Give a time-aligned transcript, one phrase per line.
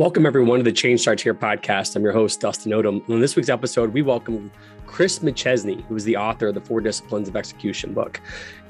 [0.00, 1.94] Welcome, everyone, to the Change Starts Here podcast.
[1.94, 3.06] I'm your host, Dustin Odom.
[3.10, 4.50] On this week's episode, we welcome
[4.86, 8.18] Chris McChesney, who is the author of the Four Disciplines of Execution book.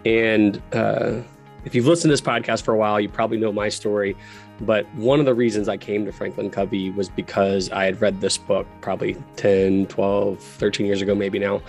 [0.05, 1.21] And uh,
[1.65, 4.17] if you've listened to this podcast for a while, you probably know my story.
[4.63, 8.21] But one of the reasons I came to Franklin Covey was because I had read
[8.21, 11.63] this book probably 10, 12, 13 years ago, maybe now.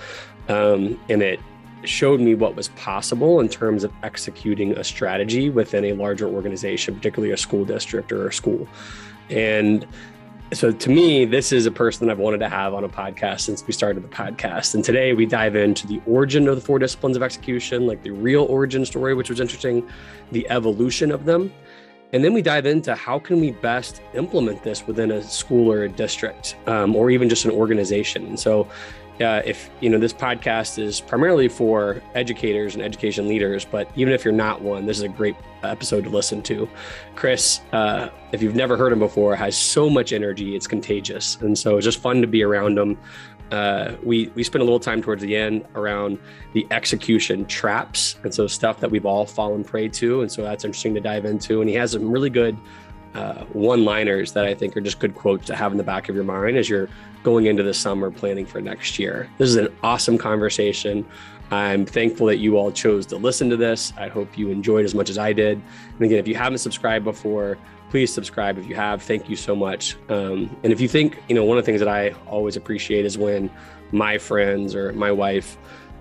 [0.50, 1.40] Um, and it
[1.84, 6.96] showed me what was possible in terms of executing a strategy within a larger organization,
[6.96, 8.68] particularly a school district or a school.
[9.30, 9.86] And
[10.54, 13.66] so to me, this is a person I've wanted to have on a podcast since
[13.66, 14.76] we started the podcast.
[14.76, 18.12] And today we dive into the origin of the four disciplines of execution, like the
[18.12, 19.88] real origin story, which was interesting,
[20.32, 21.54] the evolution of them.
[22.14, 25.84] And then we dive into how can we best implement this within a school or
[25.84, 28.26] a district, um, or even just an organization.
[28.26, 28.68] And so
[29.22, 34.14] uh, if you know this podcast is primarily for educators and education leaders but even
[34.14, 36.70] if you're not one this is a great episode to listen to.
[37.16, 41.38] Chris uh, if you've never heard him before has so much energy it's contagious.
[41.42, 42.98] And so it's just fun to be around him.
[43.52, 46.18] Uh, we we spent a little time towards the end around
[46.54, 50.22] the execution traps and so stuff that we've all fallen prey to.
[50.22, 51.62] And so that's interesting to dive into.
[51.62, 52.58] And he has some really good
[53.14, 56.08] uh, one liners that I think are just good quotes to have in the back
[56.08, 56.88] of your mind as you're
[57.24, 59.30] going into the summer planning for next year.
[59.38, 61.06] This is an awesome conversation.
[61.52, 63.92] I'm thankful that you all chose to listen to this.
[63.98, 65.62] I hope you enjoyed as much as I did.
[65.96, 67.58] And again, if you haven't subscribed before,
[67.90, 68.58] please subscribe.
[68.58, 69.98] If you have, thank you so much.
[70.08, 73.06] Um, and if you think, you know, one of the things that I always appreciate
[73.06, 73.52] is when
[73.92, 75.58] my friends or my wife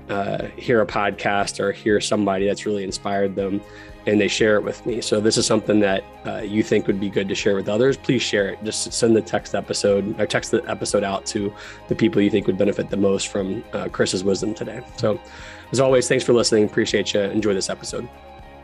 [0.09, 3.61] uh, hear a podcast or hear somebody that's really inspired them
[4.07, 5.01] and they share it with me.
[5.01, 7.97] So this is something that uh, you think would be good to share with others.
[7.97, 8.65] Please share it.
[8.65, 11.53] Just send the text episode or text the episode out to
[11.89, 14.81] the people you think would benefit the most from uh, Chris's wisdom today.
[14.97, 15.21] So,
[15.73, 16.65] as always, thanks for listening.
[16.65, 17.21] Appreciate you.
[17.21, 18.09] Enjoy this episode.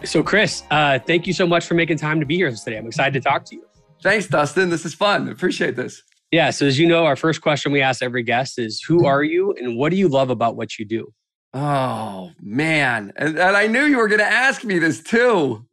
[0.04, 2.76] So, Chris, uh, thank you so much for making time to be here today.
[2.76, 3.64] I'm excited to talk to you.
[4.02, 4.70] Thanks, Dustin.
[4.70, 5.28] This is fun.
[5.28, 6.02] Appreciate this.
[6.30, 6.50] Yeah.
[6.50, 9.52] So, as you know, our first question we ask every guest is, "Who are you,
[9.52, 11.12] and what do you love about what you do?"
[11.54, 13.12] Oh man.
[13.16, 15.66] And, and I knew you were going to ask me this too.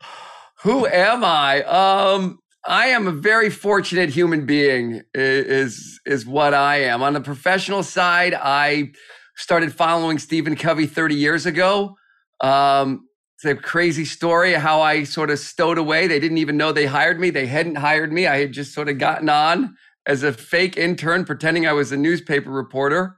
[0.62, 1.62] Who am I?
[1.62, 7.02] Um, I am a very fortunate human being is is what I am.
[7.02, 8.90] On the professional side, I
[9.36, 11.96] started following Stephen Covey 30 years ago.
[12.40, 16.06] Um, it's a crazy story how I sort of stowed away.
[16.06, 17.30] They didn't even know they hired me.
[17.30, 18.26] They hadn't hired me.
[18.26, 19.76] I had just sort of gotten on
[20.06, 23.16] as a fake intern pretending I was a newspaper reporter.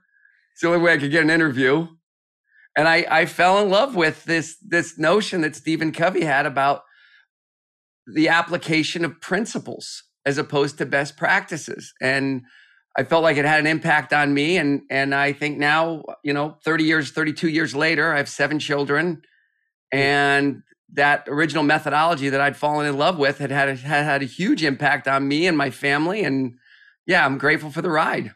[0.59, 1.87] It's the only way I could get an interview.
[2.77, 6.81] And I, I fell in love with this, this notion that Stephen Covey had about
[8.05, 11.93] the application of principles as opposed to best practices.
[12.01, 12.41] And
[12.97, 14.57] I felt like it had an impact on me.
[14.57, 18.59] And, and I think now, you know, 30 years, 32 years later, I have seven
[18.59, 19.21] children.
[19.93, 24.25] And that original methodology that I'd fallen in love with had had, had, had a
[24.25, 26.25] huge impact on me and my family.
[26.25, 26.55] And
[27.07, 28.33] yeah, I'm grateful for the ride.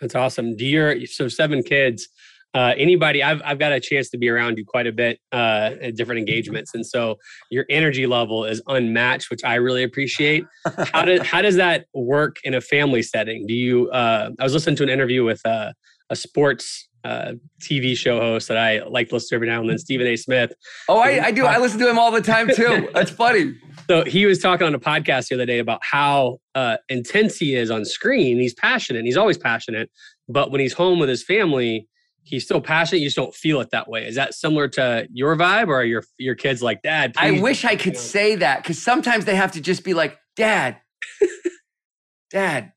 [0.00, 0.56] That's awesome.
[0.56, 2.08] Do your so seven kids?
[2.54, 5.72] Uh, anybody, I've I've got a chance to be around you quite a bit uh,
[5.82, 7.16] at different engagements, and so
[7.50, 10.44] your energy level is unmatched, which I really appreciate.
[10.92, 13.46] How does how does that work in a family setting?
[13.46, 13.90] Do you?
[13.90, 15.72] Uh, I was listening to an interview with uh,
[16.08, 17.32] a sports uh,
[17.62, 20.16] TV show host that I like to listen to every now and then, Stephen A.
[20.16, 20.52] Smith.
[20.88, 21.46] Oh, I, I do.
[21.46, 22.88] I listen to him all the time too.
[22.94, 23.54] That's funny.
[23.88, 27.54] So he was talking on a podcast the other day about how uh, intense he
[27.54, 28.38] is on screen.
[28.38, 29.06] He's passionate.
[29.06, 29.90] He's always passionate,
[30.28, 31.88] but when he's home with his family,
[32.24, 33.00] he's still passionate.
[33.00, 34.06] You just don't feel it that way.
[34.06, 37.14] Is that similar to your vibe, or are your your kids like, Dad?
[37.16, 40.76] I wish I could say that because sometimes they have to just be like, Dad,
[42.30, 42.72] Dad,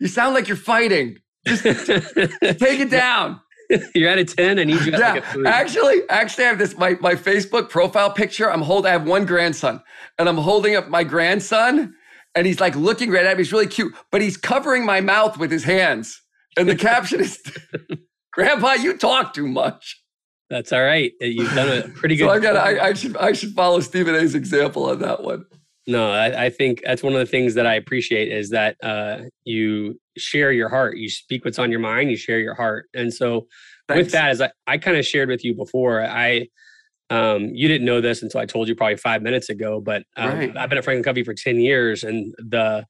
[0.00, 1.18] you sound like you're fighting.
[1.46, 3.40] Just take it down.
[3.94, 4.58] You're at a 10.
[4.58, 8.50] I need you yeah, like Actually, actually, I have this my, my Facebook profile picture.
[8.50, 9.82] I'm holding, I have one grandson,
[10.18, 11.94] and I'm holding up my grandson,
[12.34, 13.42] and he's like looking right at me.
[13.42, 16.22] He's really cute, but he's covering my mouth with his hands.
[16.56, 17.40] And the caption is
[18.32, 20.00] Grandpa, you talk too much.
[20.50, 21.12] That's all right.
[21.20, 22.24] You've done a pretty good.
[22.24, 22.56] so I got.
[22.56, 23.16] I, I should.
[23.18, 25.44] I should follow Stephen A's example on that one.
[25.88, 29.20] No, I, I, think that's one of the things that I appreciate is that uh,
[29.44, 30.98] you share your heart.
[30.98, 32.10] You speak what's on your mind.
[32.10, 32.90] You share your heart.
[32.92, 33.46] And so,
[33.88, 34.04] Thanks.
[34.04, 36.48] with that, as I, I kind of shared with you before, I
[37.08, 39.80] um, you didn't know this until I told you probably five minutes ago.
[39.80, 40.56] But um, right.
[40.58, 42.84] I've been at Franklin Covey for ten years, and the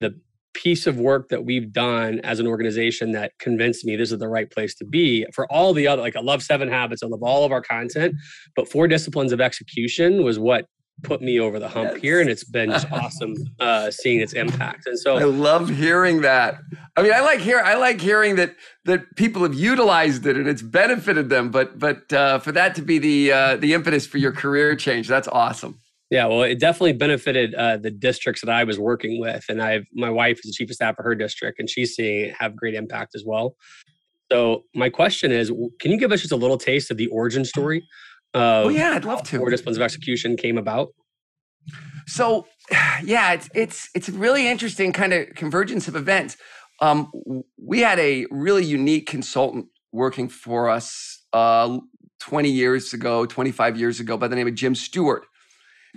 [0.00, 0.18] the
[0.52, 4.28] piece of work that we've done as an organization that convinced me this is the
[4.28, 7.22] right place to be for all the other like i love seven habits i love
[7.22, 8.14] all of our content
[8.54, 10.66] but four disciplines of execution was what
[11.02, 12.00] put me over the hump yes.
[12.00, 16.20] here and it's been just awesome uh, seeing its impact and so i love hearing
[16.20, 16.58] that
[16.96, 18.54] i mean i like hear i like hearing that
[18.84, 22.82] that people have utilized it and it's benefited them but but uh, for that to
[22.82, 25.78] be the uh, the impetus for your career change that's awesome
[26.10, 29.86] Yeah, well, it definitely benefited uh, the districts that I was working with, and I've
[29.94, 32.54] my wife is the chief of staff for her district, and she's seeing it have
[32.54, 33.56] great impact as well.
[34.30, 35.50] So my question is,
[35.80, 37.82] can you give us just a little taste of the origin story?
[38.34, 39.38] Oh yeah, I'd love to.
[39.38, 40.88] Four disciplines of execution came about.
[42.06, 42.46] So,
[43.04, 46.36] yeah, it's it's it's a really interesting kind of convergence of events.
[46.80, 47.12] Um,
[47.56, 51.78] we had a really unique consultant working for us uh,
[52.20, 55.24] 20 years ago, 25 years ago, by the name of Jim Stewart.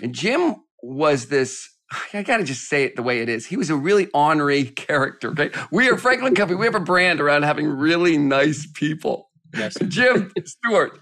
[0.01, 1.69] And Jim was this,
[2.13, 3.45] I gotta just say it the way it is.
[3.45, 5.29] He was a really ornery character.
[5.29, 5.51] Okay.
[5.71, 6.55] We are Franklin Covey.
[6.55, 9.29] We have a brand around having really nice people.
[9.55, 9.77] Yes.
[9.88, 10.99] Jim Stewart,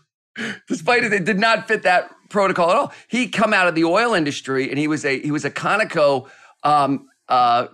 [0.68, 2.94] despite it, it did not fit that protocol at all.
[3.08, 6.30] He come out of the oil industry and he was a he was a Conoco
[6.64, 7.68] um, uh,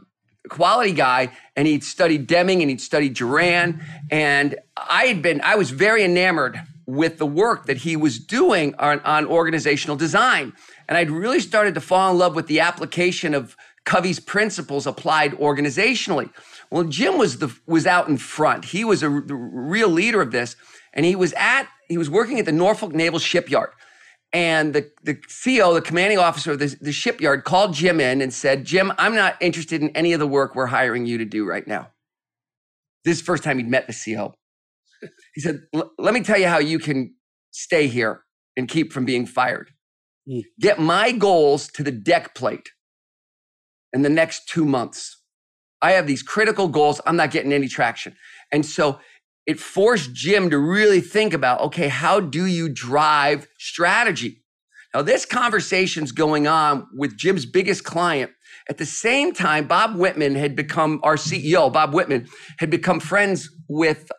[0.50, 3.82] quality guy and he'd studied Deming and he'd studied Juran.
[4.12, 8.74] And I had been, I was very enamored with the work that he was doing
[8.80, 10.54] on, on organizational design.
[10.88, 13.56] And I'd really started to fall in love with the application of
[13.86, 16.32] Covey's principles applied organizationally.
[16.72, 18.66] Well, Jim was the was out in front.
[18.66, 20.56] He was a the real leader of this,
[20.94, 23.72] and he was at he was working at the Norfolk Naval Shipyard.
[24.32, 28.32] And the, the CEO, the commanding officer of the, the shipyard, called Jim in and
[28.32, 31.48] said, Jim, I'm not interested in any of the work we're hiring you to do
[31.48, 31.90] right now.
[33.04, 34.34] This is the first time he'd met the CEO.
[35.34, 35.62] He said,
[35.98, 37.16] Let me tell you how you can
[37.52, 38.24] stay here
[38.58, 39.72] and keep from being fired.
[40.30, 40.42] Mm.
[40.60, 42.70] Get my goals to the deck plate
[43.94, 45.22] in the next two months.
[45.82, 47.00] I have these critical goals.
[47.06, 48.16] I'm not getting any traction.
[48.52, 49.00] And so
[49.50, 54.44] it forced Jim to really think about okay, how do you drive strategy?
[54.94, 58.32] Now, this conversation's going on with Jim's biggest client.
[58.70, 61.74] At the same time, Bob Whitman had become our CEO.
[61.74, 62.28] Bob Whitman
[62.60, 64.12] had become friends with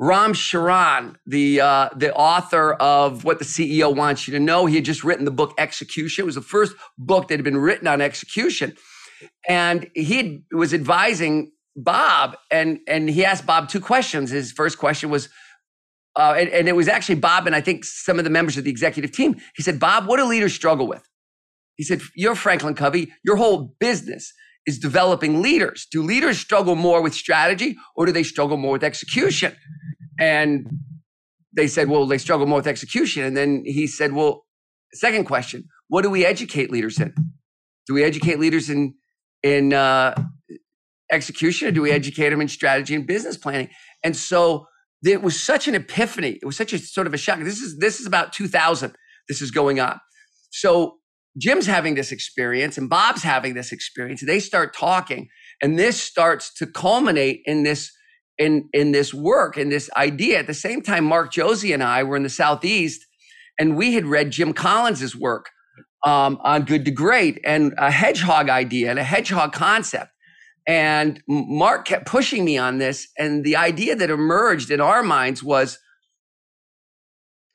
[0.00, 4.66] Ram Charan, the uh, the author of What the CEO Wants You to Know.
[4.66, 6.24] He had just written the book Execution.
[6.24, 8.74] It was the first book that had been written on execution,
[9.48, 14.30] and he was advising Bob, and and he asked Bob two questions.
[14.30, 15.28] His first question was,
[16.16, 18.64] uh, and, and it was actually Bob and I think some of the members of
[18.64, 19.36] the executive team.
[19.56, 21.02] He said, Bob, what do leaders struggle with?
[21.76, 23.12] He said, You're Franklin Covey.
[23.24, 24.32] Your whole business
[24.66, 25.86] is developing leaders.
[25.90, 29.56] Do leaders struggle more with strategy or do they struggle more with execution?
[30.18, 30.68] And
[31.52, 33.24] they said, Well, they struggle more with execution.
[33.24, 34.46] And then he said, Well,
[34.92, 37.12] second question, what do we educate leaders in?
[37.86, 38.94] Do we educate leaders in
[39.42, 40.14] in uh,
[41.10, 43.68] execution or do we educate them in strategy and business planning?
[44.02, 44.66] And so
[45.04, 46.38] it was such an epiphany.
[46.40, 47.38] It was such a sort of a shock.
[47.40, 48.94] This is this is about 2000.
[49.28, 50.00] This is going on.
[50.50, 50.98] So
[51.38, 54.22] Jim's having this experience and Bob's having this experience.
[54.24, 55.28] They start talking,
[55.62, 57.90] and this starts to culminate in this
[58.38, 60.38] in in this work and this idea.
[60.38, 63.04] At the same time, Mark Josie and I were in the southeast,
[63.58, 65.50] and we had read Jim Collins's work
[66.04, 70.10] um, on Good to Great and a hedgehog idea and a hedgehog concept.
[70.66, 73.08] And Mark kept pushing me on this.
[73.18, 75.78] And the idea that emerged in our minds was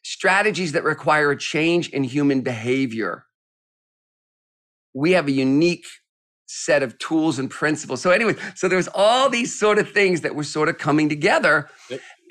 [0.03, 3.25] strategies that require a change in human behavior.
[4.94, 5.85] We have a unique
[6.45, 8.01] set of tools and principles.
[8.01, 11.69] So, anyway, so there's all these sort of things that were sort of coming together.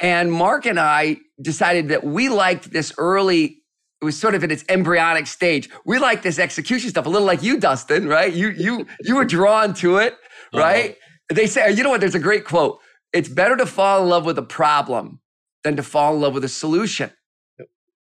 [0.01, 3.59] And Mark and I decided that we liked this early
[4.01, 5.69] it was sort of in its embryonic stage.
[5.85, 8.33] We like this execution stuff, a little like you, Dustin, right?
[8.33, 10.17] You you you were drawn to it.
[10.53, 10.63] Uh-huh.
[10.63, 10.91] right?
[10.91, 11.35] Uh-huh.
[11.35, 12.01] They say, you know what?
[12.01, 12.79] There's a great quote.
[13.13, 15.21] It's better to fall in love with a problem
[15.65, 17.11] than to fall in love with a solution.
[17.59, 17.69] Yep.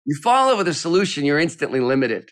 [0.06, 2.32] You fall in love with a solution, you're instantly limited,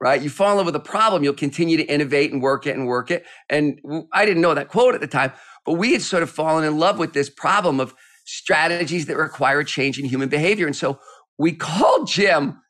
[0.00, 0.20] right?
[0.20, 2.86] You fall in love with a problem, you'll continue to innovate and work it and
[2.86, 3.24] work it.
[3.48, 3.80] And
[4.12, 5.32] I didn't know that quote at the time,
[5.64, 9.64] but we had sort of fallen in love with this problem of strategies that require
[9.64, 10.66] change in human behavior.
[10.66, 10.98] And so
[11.38, 12.60] we called Jim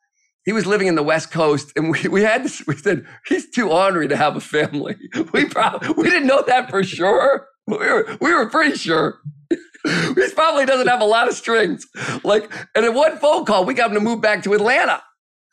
[0.45, 3.49] he was living in the West Coast, and we, we had this, we said he's
[3.51, 4.97] too ornery to have a family.
[5.33, 7.47] We probably we didn't know that for sure.
[7.67, 9.21] We were we were pretty sure.
[9.85, 11.87] he probably doesn't have a lot of strings.
[12.25, 15.03] Like, and in one phone call, we got him to move back to Atlanta,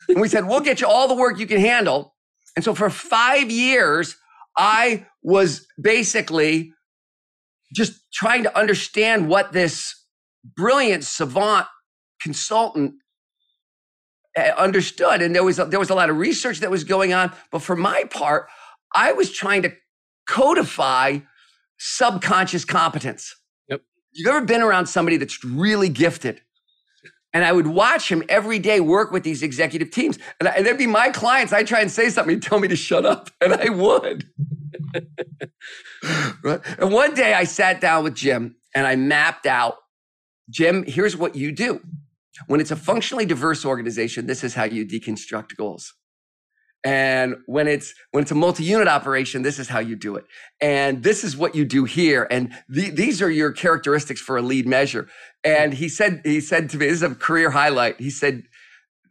[0.08, 2.14] and we said we'll get you all the work you can handle.
[2.56, 4.16] And so for five years,
[4.56, 6.72] I was basically
[7.74, 9.94] just trying to understand what this
[10.56, 11.66] brilliant savant
[12.20, 12.94] consultant
[14.36, 17.32] understood and there was a, there was a lot of research that was going on
[17.50, 18.46] but for my part
[18.94, 19.72] i was trying to
[20.28, 21.18] codify
[21.78, 23.34] subconscious competence
[23.68, 23.82] yep
[24.12, 26.40] you've ever been around somebody that's really gifted
[27.32, 30.18] and I would watch him every day work with these executive teams.
[30.40, 31.52] And, I, and there'd be my clients.
[31.52, 34.28] I'd try and say something, he'd tell me to shut up, and I would.
[36.42, 36.60] right?
[36.76, 39.76] And one day I sat down with Jim and I mapped out
[40.50, 41.80] Jim, here's what you do.
[42.46, 45.94] When it's a functionally diverse organization, this is how you deconstruct goals.
[46.82, 50.24] And when it's when it's a multi-unit operation, this is how you do it.
[50.62, 52.26] And this is what you do here.
[52.30, 55.08] And the, these are your characteristics for a lead measure.
[55.44, 58.00] And he said, he said to me, this is a career highlight.
[58.00, 58.44] He said,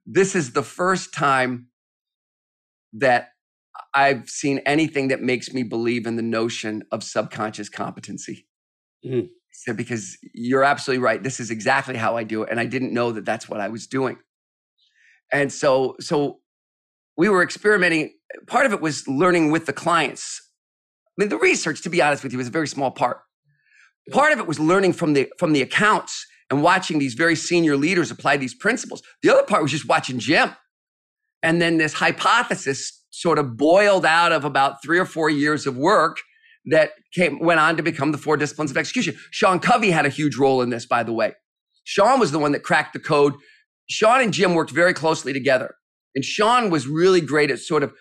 [0.05, 1.67] This is the first time
[2.93, 3.29] that
[3.93, 8.47] I've seen anything that makes me believe in the notion of subconscious competency.
[9.05, 9.29] Mm.
[9.65, 11.21] Said, because you're absolutely right.
[11.21, 12.49] This is exactly how I do it.
[12.49, 14.17] And I didn't know that that's what I was doing.
[15.33, 16.39] And so, so
[17.17, 18.13] we were experimenting.
[18.47, 20.41] Part of it was learning with the clients.
[21.09, 23.19] I mean, the research, to be honest with you, was a very small part.
[24.11, 27.75] Part of it was learning from the from the accounts and watching these very senior
[27.75, 29.03] leaders apply these principles.
[29.23, 30.51] The other part was just watching Jim.
[31.43, 35.75] And then this hypothesis sort of boiled out of about three or four years of
[35.75, 36.19] work
[36.69, 39.15] that came went on to become the four disciplines of execution.
[39.31, 41.33] Sean Covey had a huge role in this, by the way.
[41.83, 43.33] Sean was the one that cracked the code.
[43.89, 45.75] Sean and Jim worked very closely together.
[46.15, 47.93] And Sean was really great at sort of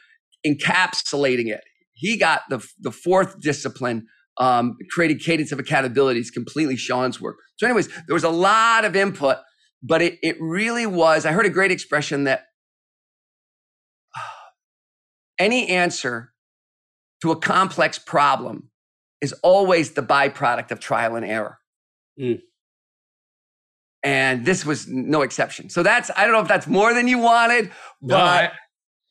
[0.46, 1.62] encapsulating it.
[1.94, 4.06] He got the, the fourth discipline,
[4.38, 6.20] um, created cadence of accountability.
[6.20, 7.36] It's completely Sean's work.
[7.56, 9.38] So, anyways, there was a lot of input,
[9.82, 11.26] but it, it really was.
[11.26, 12.44] I heard a great expression that
[15.38, 16.32] any answer
[17.22, 18.70] to a complex problem
[19.20, 21.58] is always the byproduct of trial and error.
[22.20, 22.40] Mm.
[24.04, 25.70] And this was no exception.
[25.70, 28.52] So that's, I don't know if that's more than you wanted, but no, I,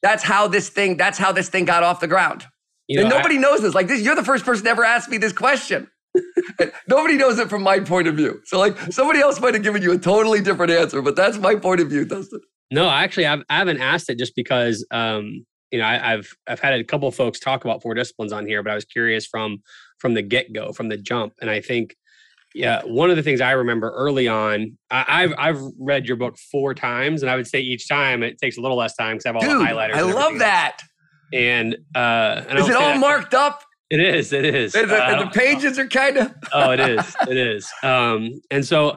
[0.02, 2.46] that's how this thing, that's how this thing got off the ground.
[2.88, 3.76] You know, and nobody I, knows this.
[3.76, 5.90] Like this, you're the first person to ever ask me this question.
[6.88, 8.40] nobody knows it from my point of view.
[8.46, 11.56] So like somebody else might have given you a totally different answer, but that's my
[11.56, 12.40] point of view, Dustin.
[12.72, 16.60] No, actually, I've, I haven't asked it just because um, you know, I, have I've
[16.60, 19.62] had a couple folks talk about four disciplines on here, but I was curious from
[20.00, 21.96] from the get go, from the jump, and I think,
[22.54, 26.38] yeah, one of the things I remember early on, I, have I've read your book
[26.52, 29.26] four times, and I would say each time it takes a little less time because
[29.26, 29.94] I have all Dude, the highlighters.
[29.94, 30.80] I love that.
[31.34, 33.64] And uh, and is it all marked up?
[33.90, 34.34] It is.
[34.34, 34.74] It is.
[34.74, 36.34] The, uh, the pages are kind of.
[36.54, 37.16] oh, it is.
[37.28, 37.72] It is.
[37.84, 38.92] Um, and so,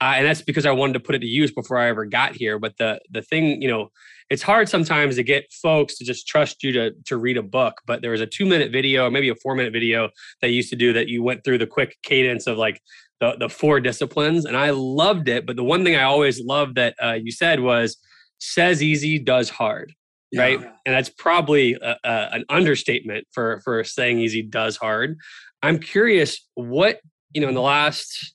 [0.00, 2.34] uh, and that's because I wanted to put it to use before I ever got
[2.34, 2.58] here.
[2.58, 3.90] But the the thing, you know,
[4.30, 7.80] it's hard sometimes to get folks to just trust you to to read a book.
[7.86, 10.70] But there was a two minute video, maybe a four minute video that you used
[10.70, 12.80] to do that you went through the quick cadence of like
[13.20, 15.46] the the four disciplines, and I loved it.
[15.46, 17.96] But the one thing I always loved that uh, you said was
[18.38, 19.92] says easy, does hard.
[20.32, 20.42] Yeah.
[20.42, 25.16] Right, and that's probably a, a, an understatement for for saying easy does hard.
[25.62, 27.00] I'm curious what
[27.32, 28.33] you know in the last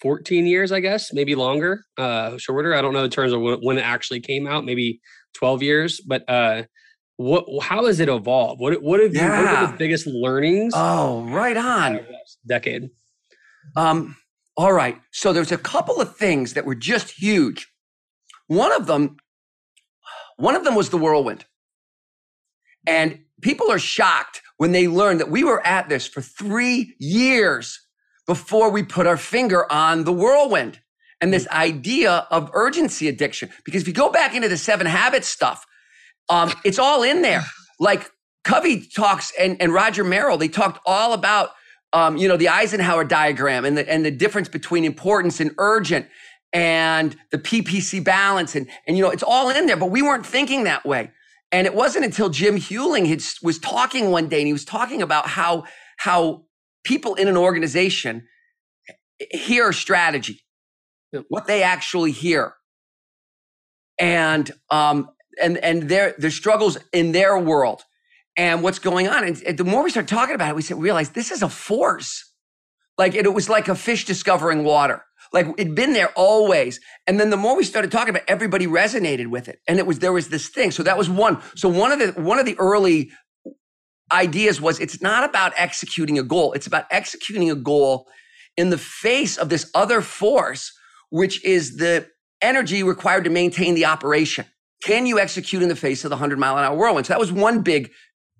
[0.00, 2.74] 14 years, I guess, maybe longer, uh, shorter.
[2.74, 5.00] I don't know in terms of when it actually came out, maybe
[5.34, 6.00] 12 years.
[6.00, 6.64] But uh,
[7.16, 7.44] what?
[7.62, 8.60] How has it evolved?
[8.60, 9.40] What What have yeah.
[9.40, 9.44] you?
[9.44, 10.72] What are the biggest learnings?
[10.76, 12.00] Oh, right on.
[12.46, 12.90] Decade.
[13.76, 14.16] Um.
[14.56, 15.00] All right.
[15.12, 17.68] So there's a couple of things that were just huge.
[18.48, 19.16] One of them,
[20.36, 21.44] one of them was the whirlwind,
[22.86, 27.87] and people are shocked when they learn that we were at this for three years
[28.28, 30.78] before we put our finger on the whirlwind
[31.20, 33.48] and this idea of urgency addiction.
[33.64, 35.66] Because if you go back into the seven habits stuff,
[36.28, 37.44] um, it's all in there.
[37.80, 38.10] Like
[38.42, 41.50] Covey talks and, and Roger Merrill, they talked all about,
[41.92, 46.08] um, you know, the Eisenhower diagram and the, and the difference between importance and urgent
[46.52, 48.56] and the PPC balance.
[48.56, 51.12] And, and, you know, it's all in there, but we weren't thinking that way.
[51.52, 55.00] And it wasn't until Jim Huling had, was talking one day and he was talking
[55.00, 55.66] about how,
[55.98, 56.47] how
[56.84, 58.26] people in an organization
[59.30, 60.44] hear strategy,
[61.28, 62.54] what they actually hear,
[63.98, 65.08] and um,
[65.40, 67.82] and and their their struggles in their world,
[68.36, 69.24] and what's going on.
[69.24, 72.24] And, and the more we start talking about it, we realize this is a force.
[72.96, 75.04] Like it, it was like a fish discovering water.
[75.32, 76.80] Like it'd been there always.
[77.06, 79.60] And then the more we started talking about, it, everybody resonated with it.
[79.68, 80.70] And it was there was this thing.
[80.70, 81.40] So that was one.
[81.54, 83.10] So one of the one of the early
[84.10, 88.08] ideas was it's not about executing a goal, it's about executing a goal
[88.56, 90.72] in the face of this other force,
[91.10, 92.08] which is the
[92.42, 94.44] energy required to maintain the operation.
[94.82, 97.06] Can you execute in the face of the 100 mile an hour whirlwind?
[97.06, 97.90] So that was one big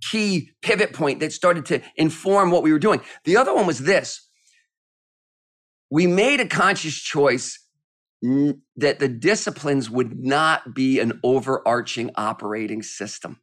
[0.00, 3.00] key pivot point that started to inform what we were doing.
[3.24, 4.28] The other one was this
[5.90, 7.58] we made a conscious choice
[8.20, 13.40] that the disciplines would not be an overarching operating system.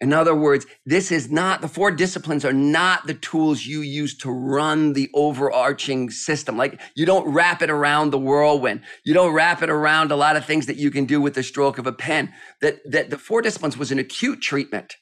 [0.00, 4.16] In other words, this is not, the four disciplines are not the tools you use
[4.18, 6.56] to run the overarching system.
[6.56, 8.80] Like you don't wrap it around the whirlwind.
[9.04, 11.42] You don't wrap it around a lot of things that you can do with the
[11.42, 12.32] stroke of a pen.
[12.62, 14.94] That, that the four disciplines was an acute treatment.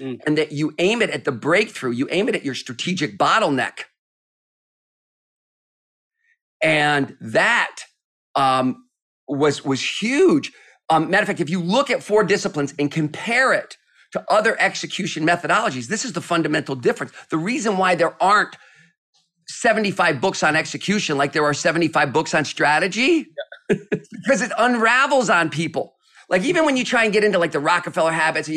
[0.00, 0.20] Mm.
[0.24, 3.80] And that you aim it at the breakthrough, you aim it at your strategic bottleneck.
[6.62, 7.76] And that
[8.36, 8.84] um,
[9.26, 10.52] was, was huge
[10.88, 13.76] Um, matter of fact, if you look at four disciplines and compare it
[14.12, 17.12] to other execution methodologies, this is the fundamental difference.
[17.30, 18.56] The reason why there aren't
[19.48, 23.26] 75 books on execution like there are 75 books on strategy
[23.68, 23.76] yeah.
[23.90, 25.94] because it unravels on people.
[26.28, 28.48] Like even when you try and get into like the Rockefeller habits,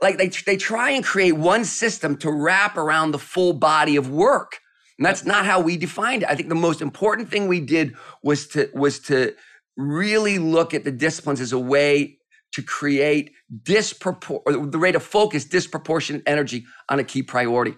[0.00, 4.10] like they, they try and create one system to wrap around the full body of
[4.10, 4.60] work.
[4.98, 6.30] And that's not how we defined it.
[6.30, 9.34] I think the most important thing we did was to was to
[9.76, 12.18] really look at the disciplines as a way
[12.52, 17.74] to create dispropor- the rate of focus disproportionate energy on a key priority.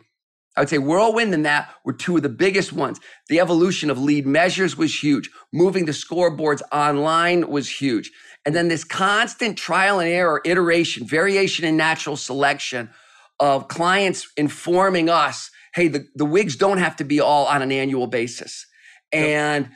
[0.56, 2.98] I would say whirlwind and that were two of the biggest ones.
[3.28, 5.30] The evolution of lead measures was huge.
[5.52, 8.10] Moving the scoreboards online was huge.
[8.44, 12.90] And then this constant trial and error, iteration, variation in natural selection
[13.38, 17.72] of clients informing us hey, the, the wigs don't have to be all on an
[17.72, 18.66] annual basis.
[19.12, 19.74] And yep.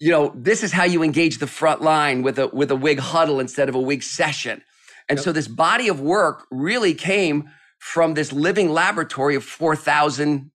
[0.00, 2.98] you know, this is how you engage the front line with a with a wig
[2.98, 4.62] huddle instead of a wig session.
[5.08, 5.24] And yep.
[5.24, 10.50] so this body of work really came from this living laboratory of 4,000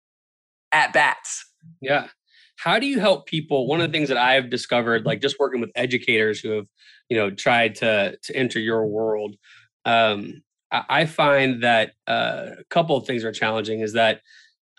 [0.72, 1.46] at bats.
[1.82, 2.08] Yeah.
[2.58, 3.68] How do you help people?
[3.68, 6.66] One of the things that I've discovered, like just working with educators who have,
[7.10, 9.36] you know, tried to to enter your world,
[9.86, 13.82] um, I find that uh, a couple of things are challenging.
[13.82, 14.22] Is that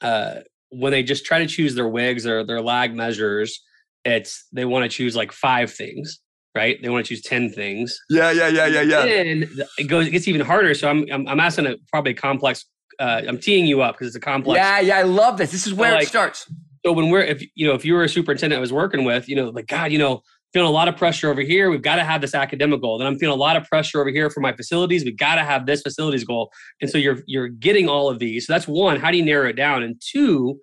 [0.00, 3.60] uh, when they just try to choose their wigs or their lag measures,
[4.04, 6.20] it's they want to choose like five things,
[6.54, 6.80] right?
[6.82, 7.98] They want to choose ten things.
[8.10, 9.04] Yeah, yeah, yeah, yeah, yeah.
[9.04, 10.74] And it goes, it gets even harder.
[10.74, 12.64] So I'm I'm, I'm asking a probably complex.
[12.98, 14.58] Uh, I'm teeing you up because it's a complex.
[14.58, 15.50] Yeah, yeah, I love this.
[15.50, 16.50] This is where like, it starts.
[16.84, 19.28] So when we're if you know if you were a superintendent I was working with,
[19.28, 21.70] you know, like God, you know, feeling a lot of pressure over here.
[21.70, 22.98] We've got to have this academic goal.
[22.98, 25.04] Then I'm feeling a lot of pressure over here for my facilities.
[25.04, 26.50] We've got to have this facilities goal.
[26.80, 28.46] And so you're you're getting all of these.
[28.46, 29.00] So that's one.
[29.00, 29.82] How do you narrow it down?
[29.82, 30.60] And two,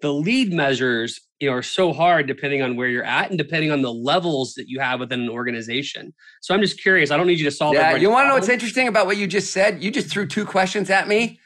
[0.00, 3.70] the lead measures you know are so hard depending on where you're at and depending
[3.70, 6.12] on the levels that you have within an organization.
[6.42, 7.10] So I'm just curious.
[7.10, 7.74] I don't need you to solve.
[7.74, 9.82] Yeah, you want to know what's interesting about what you just said?
[9.82, 11.40] You just threw two questions at me.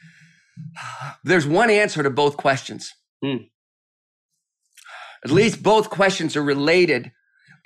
[1.25, 2.93] There's one answer to both questions.
[3.25, 3.37] Hmm.
[5.25, 7.11] At least both questions are related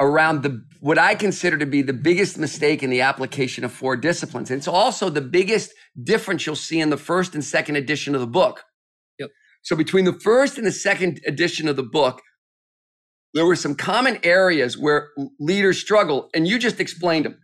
[0.00, 3.96] around the what I consider to be the biggest mistake in the application of four
[3.96, 4.50] disciplines.
[4.50, 5.72] And it's also the biggest
[6.04, 8.62] difference you'll see in the first and second edition of the book.
[9.62, 12.22] So between the first and the second edition of the book,
[13.34, 17.38] there were some common areas where leaders struggle, and you just explained them.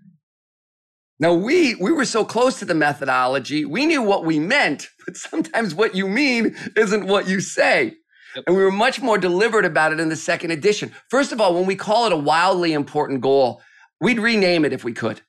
[1.20, 5.16] Now we we were so close to the methodology, we knew what we meant, but
[5.16, 7.94] sometimes what you mean isn't what you say.
[8.34, 8.44] Yep.
[8.48, 10.92] And we were much more deliberate about it in the second edition.
[11.08, 13.62] First of all, when we call it a wildly important goal,
[14.00, 15.20] we'd rename it if we could.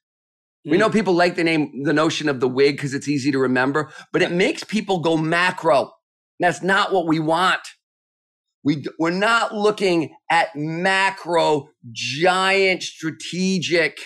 [0.66, 0.72] Mm.
[0.72, 0.94] We know mm.
[0.94, 4.24] people like the name, the notion of the wig because it's easy to remember, but
[4.24, 5.92] it makes people go macro.
[6.40, 7.62] That's not what we want.
[8.64, 14.00] We, we're not looking at macro, giant, strategic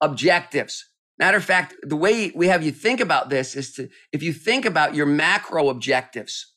[0.00, 0.84] objectives.
[1.18, 4.32] Matter of fact, the way we have you think about this is to, if you
[4.32, 6.54] think about your macro objectives,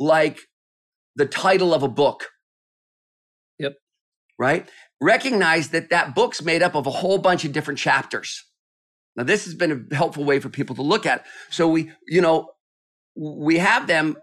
[0.00, 0.40] like
[1.14, 2.26] the title of a book.
[3.60, 3.74] Yep.
[4.38, 4.68] Right?
[5.00, 8.44] Recognize that that book's made up of a whole bunch of different chapters.
[9.14, 11.24] Now, this has been a helpful way for people to look at.
[11.48, 12.50] So we, you know,
[13.16, 14.16] we have them,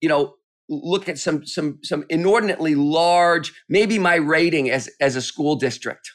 [0.00, 0.34] you know,
[0.68, 6.10] look at some some some inordinately large, maybe my rating as as a school district.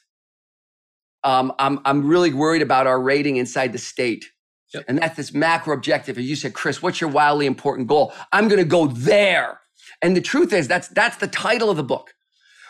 [1.23, 4.25] Um, I'm I'm really worried about our rating inside the state.
[4.73, 4.85] Yep.
[4.87, 6.17] And that's this macro objective.
[6.17, 8.11] And you said, Chris, what's your wildly important goal?
[8.31, 9.59] I'm going to go there.
[10.01, 12.13] And the truth is, that's that's the title of the book.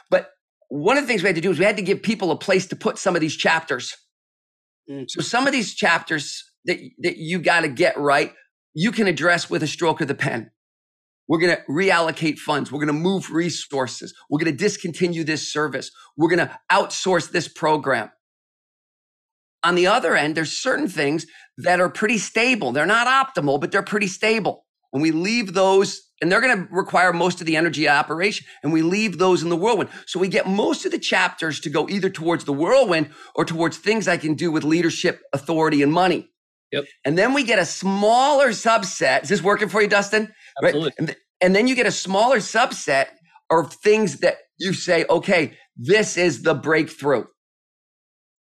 [0.09, 0.31] But
[0.69, 2.37] one of the things we had to do is we had to give people a
[2.37, 3.95] place to put some of these chapters.
[4.89, 5.05] Mm.
[5.07, 8.33] So some of these chapters that, that you got to get right,
[8.73, 10.51] you can address with a stroke of the pen.
[11.27, 12.71] We're going to reallocate funds.
[12.71, 14.13] We're going to move resources.
[14.29, 15.91] We're going to discontinue this service.
[16.17, 18.11] We're going to outsource this program.
[19.63, 21.25] On the other end, there's certain things
[21.57, 22.73] that are pretty stable.
[22.73, 24.65] They're not optimal, but they're pretty stable.
[24.91, 28.73] When we leave those, and they're going to require most of the energy operation, and
[28.73, 29.89] we leave those in the whirlwind.
[30.05, 33.77] So we get most of the chapters to go either towards the whirlwind or towards
[33.77, 36.32] things I can do with leadership, authority, and money.
[36.73, 36.85] Yep.
[37.05, 39.23] And then we get a smaller subset.
[39.23, 40.33] Is this working for you, Dustin?
[40.57, 40.87] Absolutely.
[40.87, 40.93] Right?
[40.97, 43.05] And, th- and then you get a smaller subset
[43.51, 47.25] of things that you say, okay, this is the breakthrough.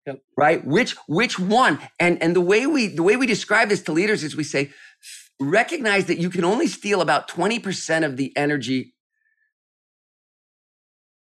[0.08, 0.22] Yep.
[0.36, 0.66] Right?
[0.66, 1.80] Which which one?
[2.00, 4.72] And and the way we the way we describe this to leaders is we say
[5.40, 8.94] recognize that you can only steal about 20% of the energy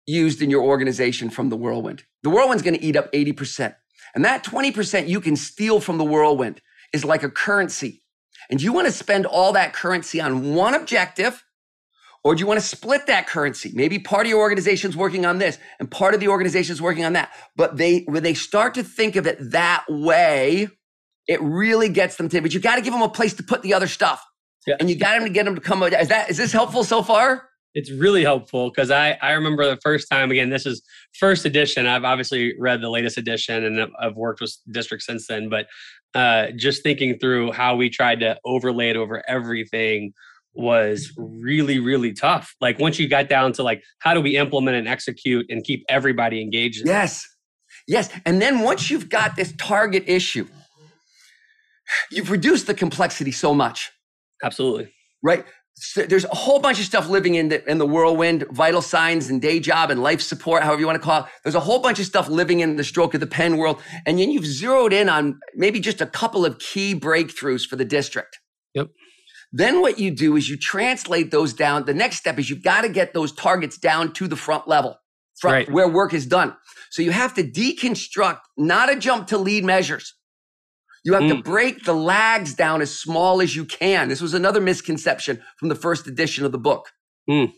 [0.07, 2.05] used in your organization from the whirlwind.
[2.23, 3.75] The whirlwind's going to eat up 80%.
[4.15, 8.03] And that 20% you can steal from the whirlwind is like a currency.
[8.51, 11.43] And you want to spend all that currency on one objective
[12.25, 13.73] Or do you want to split that currency?
[13.75, 17.15] Maybe part of your organization's working on this and part of the organization's working on
[17.15, 17.31] that.
[17.57, 20.69] But they when they start to think of it that way,
[21.27, 23.63] it really gets them to, but you got to give them a place to put
[23.63, 24.25] the other stuff.
[24.67, 24.77] Yeah.
[24.81, 25.83] And you got them to get them to come.
[25.83, 27.49] Is that is this helpful so far?
[27.75, 30.51] It's really helpful because I I remember the first time again.
[30.51, 30.83] This is
[31.19, 31.87] first edition.
[31.87, 35.49] I've obviously read the latest edition and I've worked with districts since then.
[35.49, 35.67] But
[36.15, 40.13] uh, just thinking through how we tried to overlay it over everything
[40.55, 42.55] was really really tough.
[42.61, 45.85] Like once you got down to like how do we implement and execute and keep
[45.89, 46.83] everybody engaged?
[46.85, 47.27] Yes,
[47.87, 48.11] yes.
[48.25, 50.49] And then once you've got this target issue,
[52.11, 53.93] you've reduced the complexity so much.
[54.43, 54.93] Absolutely.
[55.23, 55.45] Right.
[55.95, 59.41] There's a whole bunch of stuff living in the in the whirlwind, vital signs and
[59.41, 61.27] day job and life support, however you want to call it.
[61.45, 64.19] There's a whole bunch of stuff living in the stroke of the pen world, and
[64.19, 68.39] then you've zeroed in on maybe just a couple of key breakthroughs for the district.
[68.75, 68.89] Yep.
[69.53, 71.85] Then what you do is you translate those down.
[71.85, 74.99] The next step is you've got to get those targets down to the front level,
[75.41, 75.71] front, right.
[75.71, 76.55] where work is done.
[76.91, 80.15] So you have to deconstruct, not a jump to lead measures.
[81.05, 81.37] You have mm.
[81.37, 84.09] to break the lags down as small as you can.
[84.09, 86.91] This was another misconception from the first edition of the book.
[87.29, 87.53] Mm.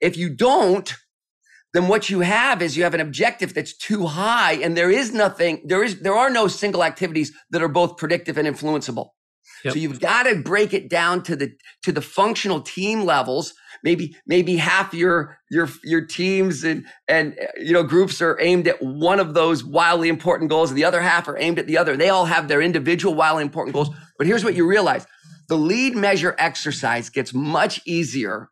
[0.00, 0.94] If you don't,
[1.72, 5.12] then what you have is you have an objective that's too high and there is
[5.12, 9.10] nothing, there is, there are no single activities that are both predictive and influenceable.
[9.64, 9.74] Yep.
[9.74, 13.54] So you've got to break it down to the to the functional team levels.
[13.82, 18.82] Maybe maybe half your your your teams and and you know groups are aimed at
[18.82, 21.96] one of those wildly important goals, and the other half are aimed at the other.
[21.96, 23.90] They all have their individual wildly important goals.
[24.18, 25.06] But here's what you realize:
[25.48, 28.50] the lead measure exercise gets much easier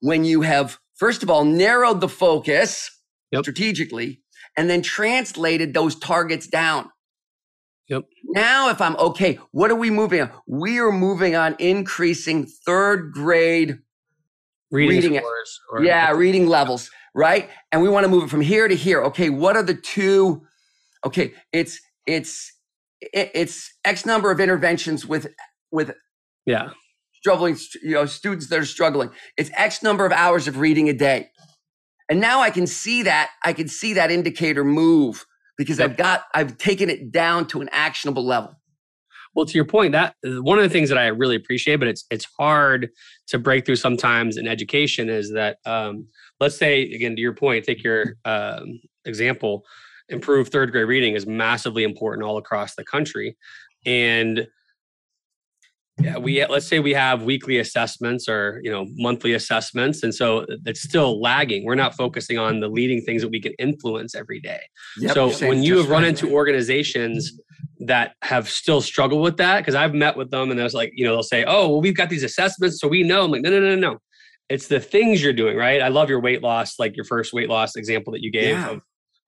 [0.00, 2.90] when you have first of all narrowed the focus
[3.30, 3.42] yep.
[3.42, 4.22] strategically
[4.56, 6.90] and then translated those targets down.
[7.88, 8.04] Yep.
[8.24, 10.30] Now, if I'm okay, what are we moving on?
[10.46, 13.78] We are moving on increasing third grade
[14.70, 15.60] reading, reading scores.
[15.70, 17.48] Or, yeah, reading levels, right?
[17.72, 19.02] And we want to move it from here to here.
[19.04, 20.42] Okay, what are the two?
[21.04, 22.52] Okay, it's it's
[23.00, 25.28] it's X number of interventions with
[25.70, 25.92] with
[26.46, 26.70] yeah
[27.14, 29.10] struggling you know students that are struggling.
[29.36, 31.30] It's X number of hours of reading a day,
[32.08, 35.24] and now I can see that I can see that indicator move
[35.56, 35.90] because yep.
[35.90, 38.54] I've got I've taken it down to an actionable level.
[39.38, 42.04] Well, to your point, that one of the things that I really appreciate, but it's
[42.10, 42.90] it's hard
[43.28, 46.08] to break through sometimes in education is that um,
[46.40, 49.64] let's say again to your point, take your um, example,
[50.08, 53.36] improve third grade reading is massively important all across the country,
[53.86, 54.48] and
[56.00, 60.46] yeah, we let's say we have weekly assessments or you know monthly assessments, and so
[60.66, 61.64] it's still lagging.
[61.64, 64.62] We're not focusing on the leading things that we can influence every day.
[64.98, 66.08] Yep, so when you have run right.
[66.08, 67.38] into organizations
[67.80, 71.04] that have still struggled with that, because I've met with them and there's like you
[71.04, 73.50] know they'll say, "Oh, well, we've got these assessments, so we know." I'm like, "No,
[73.50, 73.98] no, no, no, no.
[74.48, 77.48] It's the things you're doing, right?" I love your weight loss, like your first weight
[77.48, 78.70] loss example that you gave yeah.
[78.70, 78.82] of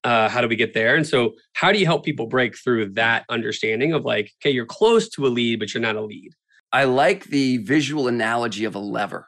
[0.04, 0.96] uh, how do we get there?
[0.96, 4.66] And so, how do you help people break through that understanding of like, okay, you're
[4.66, 6.32] close to a lead, but you're not a lead?
[6.72, 9.26] I like the visual analogy of a lever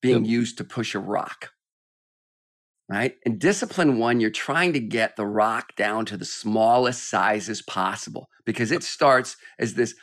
[0.00, 0.30] being yep.
[0.30, 1.50] used to push a rock.
[2.90, 3.16] Right?
[3.26, 8.30] In discipline one, you're trying to get the rock down to the smallest sizes possible
[8.46, 9.94] because it starts as this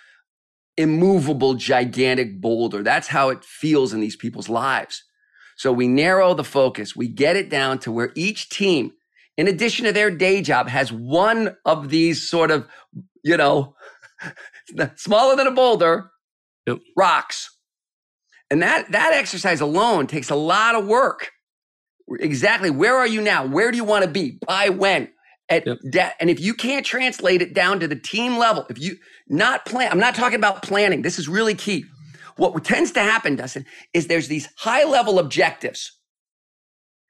[0.78, 2.84] immovable, gigantic boulder.
[2.84, 5.04] That's how it feels in these people's lives.
[5.58, 8.92] So we narrow the focus, we get it down to where each team,
[9.38, 12.68] in addition to their day job, has one of these sort of,
[13.24, 13.76] you know,
[14.96, 16.12] smaller than a boulder,
[16.68, 16.80] yep.
[16.96, 17.50] rocks.
[18.52, 21.32] And that that exercise alone takes a lot of work.
[22.20, 22.70] Exactly.
[22.70, 23.46] Where are you now?
[23.46, 24.38] Where do you want to be?
[24.46, 25.10] By when?
[25.50, 26.16] At yep.
[26.20, 29.92] and if you can't translate it down to the team level, if you not plan,
[29.92, 31.02] I'm not talking about planning.
[31.04, 31.86] This is really key.
[32.38, 35.92] What tends to happen, Dustin, is there's these high level objectives,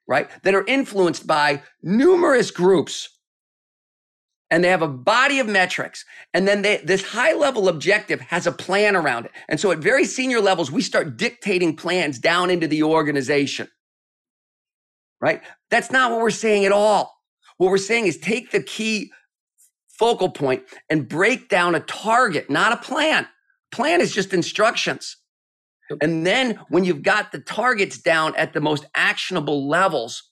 [0.06, 3.08] right, that are influenced by numerous groups
[4.50, 8.46] and they have a body of metrics and then they, this high level objective has
[8.46, 12.50] a plan around it and so at very senior levels we start dictating plans down
[12.50, 13.68] into the organization
[15.20, 17.14] right that's not what we're saying at all
[17.58, 19.10] what we're saying is take the key
[19.98, 23.26] focal point and break down a target not a plan
[23.72, 25.16] plan is just instructions
[26.00, 30.30] and then when you've got the targets down at the most actionable levels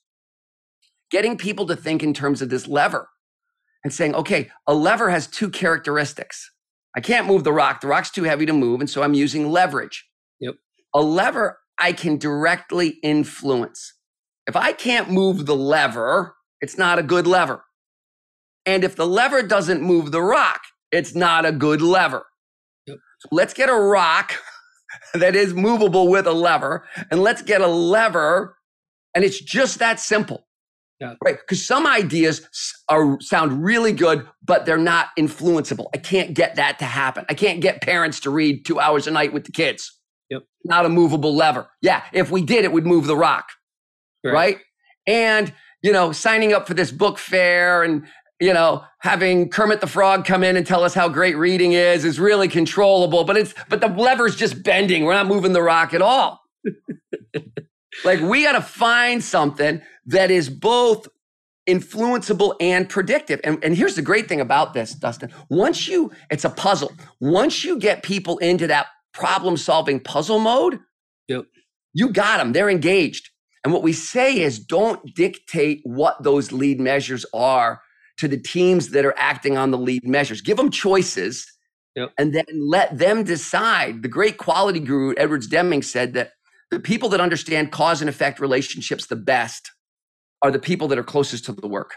[1.11, 3.09] getting people to think in terms of this lever
[3.83, 6.51] and saying, okay, a lever has two characteristics.
[6.95, 7.81] I can't move the rock.
[7.81, 8.79] The rock's too heavy to move.
[8.79, 10.05] And so I'm using leverage.
[10.39, 10.55] Yep.
[10.93, 13.93] A lever I can directly influence.
[14.47, 17.63] If I can't move the lever, it's not a good lever.
[18.65, 22.25] And if the lever doesn't move the rock, it's not a good lever.
[22.87, 22.97] Yep.
[23.19, 24.33] So let's get a rock
[25.13, 28.55] that is movable with a lever, and let's get a lever,
[29.13, 30.47] and it's just that simple.
[30.99, 31.15] Yeah.
[31.23, 31.37] Right.
[31.37, 32.47] Because some ideas
[32.87, 35.87] are sound really good, but they're not influenceable.
[35.93, 37.25] I can't get that to happen.
[37.27, 39.91] I can't get parents to read two hours a night with the kids.
[40.29, 40.43] Yep.
[40.63, 41.67] Not a movable lever.
[41.81, 42.03] Yeah.
[42.13, 43.49] If we did, it would move the rock.
[44.25, 44.33] Right.
[44.33, 44.57] right?
[45.07, 48.05] And, you know, signing up for this book fair and,
[48.39, 52.03] you know, having Kermit the Frog come in and tell us how great reading is
[52.03, 55.05] is really controllable, but it's but the lever's just bending.
[55.05, 56.41] We're not moving the rock at all.
[58.03, 61.07] like we got to find something that is both
[61.67, 63.39] influenceable and predictive.
[63.43, 65.31] And, and here's the great thing about this, Dustin.
[65.49, 66.91] Once you, it's a puzzle.
[67.19, 70.79] Once you get people into that problem solving puzzle mode,
[71.27, 71.45] yep.
[71.93, 72.53] you got them.
[72.53, 73.29] They're engaged.
[73.65, 77.81] And what we say is don't dictate what those lead measures are
[78.17, 80.39] to the teams that are acting on the lead measures.
[80.39, 81.51] Give them choices
[81.95, 82.11] yep.
[82.19, 84.03] and then let them decide.
[84.03, 86.33] The great quality guru, Edwards Deming, said that
[86.69, 89.71] the people that understand cause and effect relationships the best
[90.43, 91.95] are the people that are closest to the work.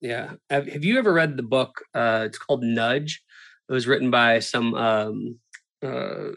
[0.00, 0.32] Yeah.
[0.48, 1.82] Have, have you ever read the book?
[1.94, 3.22] Uh, it's called Nudge.
[3.68, 5.38] It was written by some um,
[5.82, 6.30] uh,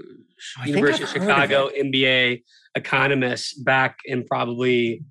[0.65, 2.43] University of Chicago of MBA
[2.75, 5.03] economists back in probably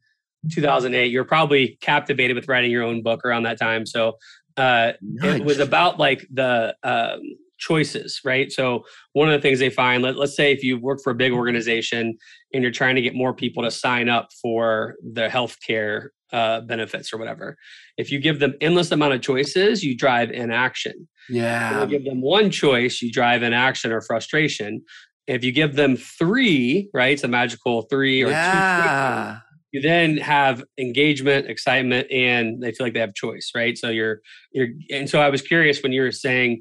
[0.51, 1.11] 2008.
[1.11, 3.87] You're probably captivated with writing your own book around that time.
[3.87, 4.19] So
[4.57, 7.21] uh, it was about like the um,
[7.59, 8.51] choices, right?
[8.51, 11.15] So one of the things they find, let, us say if you work for a
[11.15, 12.19] big organization
[12.53, 17.13] and you're trying to get more people to sign up for the healthcare uh, benefits
[17.13, 17.57] or whatever,
[17.99, 21.09] if you give them endless amount of choices, you drive inaction.
[21.29, 21.83] Yeah.
[21.83, 24.83] If you give them one choice, you drive inaction or frustration.
[25.27, 27.13] If you give them three, right?
[27.13, 29.39] It's a magical three or yeah.
[29.39, 29.79] two.
[29.79, 33.79] You then have engagement, excitement, and they feel like they have choice, right?
[33.79, 34.21] So you're
[34.53, 36.61] you're and so I was curious when you were saying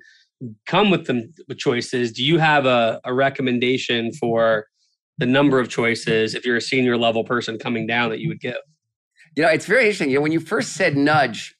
[0.66, 4.66] come with them with choices do you have a, a recommendation for
[5.18, 8.40] the number of choices if you're a senior level person coming down that you would
[8.40, 8.56] give
[9.36, 11.56] you know it's very interesting you know when you first said nudge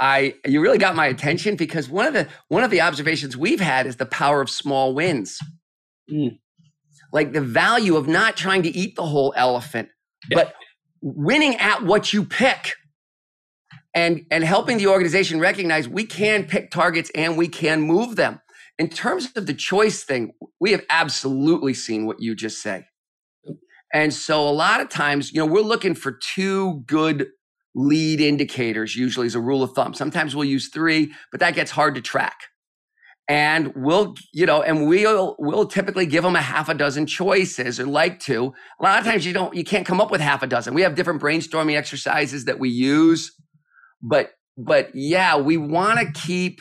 [0.00, 3.60] i you really got my attention because one of the one of the observations we've
[3.60, 5.38] had is the power of small wins
[6.10, 6.38] mm.
[7.12, 9.88] like the value of not trying to eat the whole elephant
[10.30, 10.36] yeah.
[10.36, 10.54] but
[11.02, 12.74] winning at what you pick
[13.94, 18.40] and and helping the organization recognize we can pick targets and we can move them
[18.78, 22.84] in terms of the choice thing we have absolutely seen what you just say
[23.92, 27.28] and so a lot of times you know we're looking for two good
[27.74, 29.94] lead indicators usually as a rule of thumb.
[29.94, 32.48] Sometimes we'll use three but that gets hard to track.
[33.28, 37.80] And we'll you know and we'll we'll typically give them a half a dozen choices
[37.80, 38.52] or like to.
[38.80, 40.74] A lot of times you don't you can't come up with half a dozen.
[40.74, 43.32] We have different brainstorming exercises that we use
[44.02, 46.60] but but yeah, we want to keep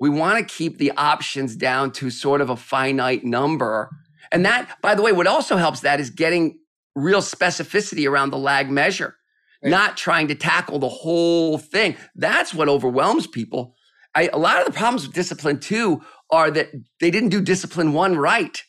[0.00, 3.90] we want to keep the options down to sort of a finite number.
[4.34, 6.58] And that, by the way, what also helps that is getting
[6.96, 9.16] real specificity around the lag measure,
[9.62, 9.70] right.
[9.70, 11.96] not trying to tackle the whole thing.
[12.16, 13.76] That's what overwhelms people.
[14.16, 16.70] I, a lot of the problems with discipline two are that
[17.00, 18.60] they didn't do discipline one right.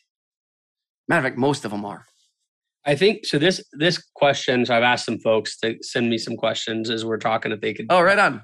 [1.08, 2.06] Matter of fact, most of them are.
[2.84, 3.36] I think so.
[3.38, 7.18] This this question, so I've asked some folks to send me some questions as we're
[7.18, 7.86] talking if they could.
[7.90, 8.42] Oh, right on.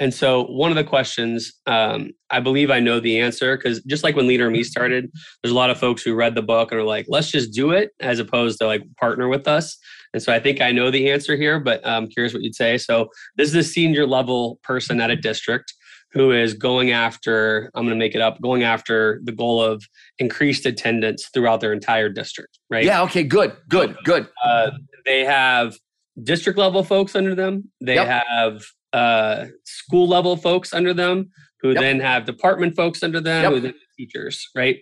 [0.00, 4.02] And so one of the questions, um, I believe I know the answer because just
[4.02, 5.10] like when Leader Me started,
[5.42, 7.70] there's a lot of folks who read the book and are like, "Let's just do
[7.70, 9.78] it," as opposed to like partner with us.
[10.12, 12.78] And so I think I know the answer here, but I'm curious what you'd say.
[12.78, 15.74] So this is a senior level person at a district
[16.12, 19.84] who is going after, I'm going to make it up, going after the goal of
[20.20, 22.84] increased attendance throughout their entire district, right?
[22.84, 24.28] Yeah, okay, good, good, good.
[24.44, 24.70] Uh,
[25.04, 25.76] they have
[26.22, 28.06] district level folks under them, they yep.
[28.06, 28.62] have
[28.94, 31.30] uh, school level folks under them,
[31.60, 31.80] who yep.
[31.80, 33.52] then have department folks under them, yep.
[33.52, 34.78] who then teachers, right?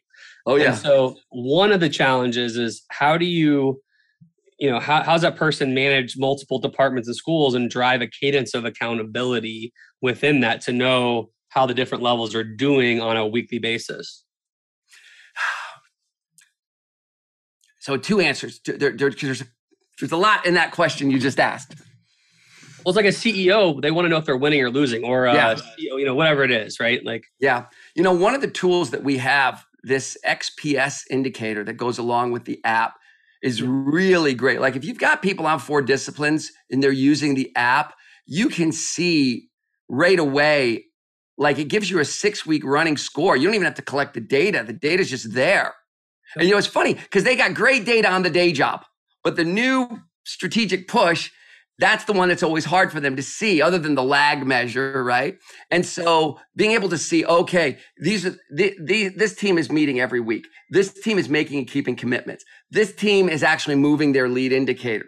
[0.46, 0.66] Oh, yeah.
[0.66, 3.80] And so one of the challenges is how do you
[4.58, 8.54] you know how, how's that person manage multiple departments and schools and drive a cadence
[8.54, 9.72] of accountability
[10.02, 14.24] within that to know how the different levels are doing on a weekly basis
[17.80, 19.42] so two answers there, there, there's,
[19.98, 21.74] there's a lot in that question you just asked
[22.84, 23.80] well, it's like a CEO.
[23.80, 25.54] They want to know if they're winning or losing, or uh, yeah.
[25.54, 27.04] CEO, you know, whatever it is, right?
[27.04, 31.74] Like, yeah, you know, one of the tools that we have, this XPS indicator that
[31.74, 32.94] goes along with the app,
[33.42, 34.60] is really great.
[34.60, 38.72] Like if you've got people on four disciplines and they're using the app, you can
[38.72, 39.48] see
[39.88, 40.86] right away,
[41.36, 43.36] like it gives you a six week running score.
[43.36, 44.62] You don't even have to collect the data.
[44.64, 45.74] The data's just there.
[46.36, 48.84] And you know, it's funny because they got great data on the day job,
[49.24, 49.88] but the new
[50.24, 51.30] strategic push,
[51.82, 55.02] that's the one that's always hard for them to see other than the lag measure
[55.02, 55.36] right?
[55.72, 59.98] And so being able to see okay these are the, the, this team is meeting
[59.98, 60.46] every week.
[60.70, 62.44] This team is making and keeping commitments.
[62.70, 65.06] This team is actually moving their lead indicator.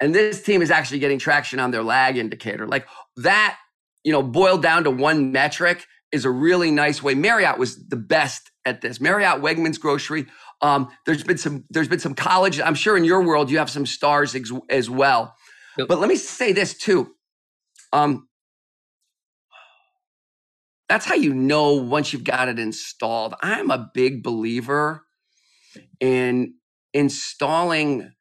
[0.00, 2.66] And this team is actually getting traction on their lag indicator.
[2.66, 3.56] Like that
[4.02, 7.14] you know boiled down to one metric is a really nice way.
[7.14, 9.00] Marriott was the best at this.
[9.00, 10.26] Marriott wegmans grocery
[10.60, 13.70] um, there's been some there's been some college i'm sure in your world you have
[13.70, 15.34] some stars ex- as well
[15.86, 17.14] but let me say this too.
[17.92, 18.28] Um,
[20.88, 23.34] that's how you know once you've got it installed.
[23.42, 25.04] I'm a big believer
[26.00, 26.54] in
[26.94, 28.12] installing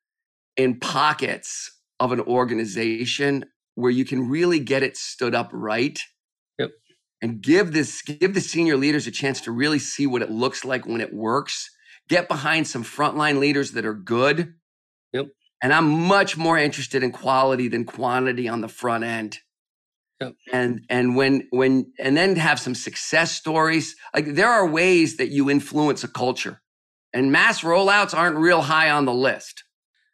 [0.57, 5.99] in pockets of an organization where you can really get it stood up right
[6.59, 6.71] yep.
[7.21, 10.65] and give this give the senior leaders a chance to really see what it looks
[10.65, 11.69] like when it works
[12.09, 14.55] get behind some frontline leaders that are good
[15.13, 15.27] yep.
[15.61, 19.39] And I'm much more interested in quality than quantity on the front end.
[20.21, 20.33] Yep.
[20.51, 23.95] And and when when and then have some success stories.
[24.15, 26.61] Like there are ways that you influence a culture.
[27.13, 29.63] And mass rollouts aren't real high on the list.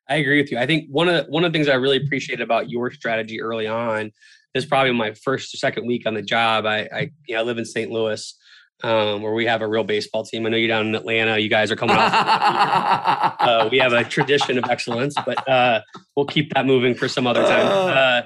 [0.10, 0.58] I agree with you.
[0.58, 3.42] I think one of the, one of the things I really appreciate about your strategy
[3.42, 4.12] early on
[4.54, 6.66] is probably my first or second week on the job.
[6.66, 7.90] I I, you know, I live in St.
[7.90, 8.36] Louis
[8.84, 10.46] um, where we have a real baseball team.
[10.46, 11.38] I know you're down in Atlanta.
[11.38, 12.14] You guys are coming off.
[13.40, 15.82] uh, we have a tradition of excellence, but uh,
[16.16, 17.66] we'll keep that moving for some other time.
[17.66, 17.88] Oh.
[17.88, 18.22] Uh,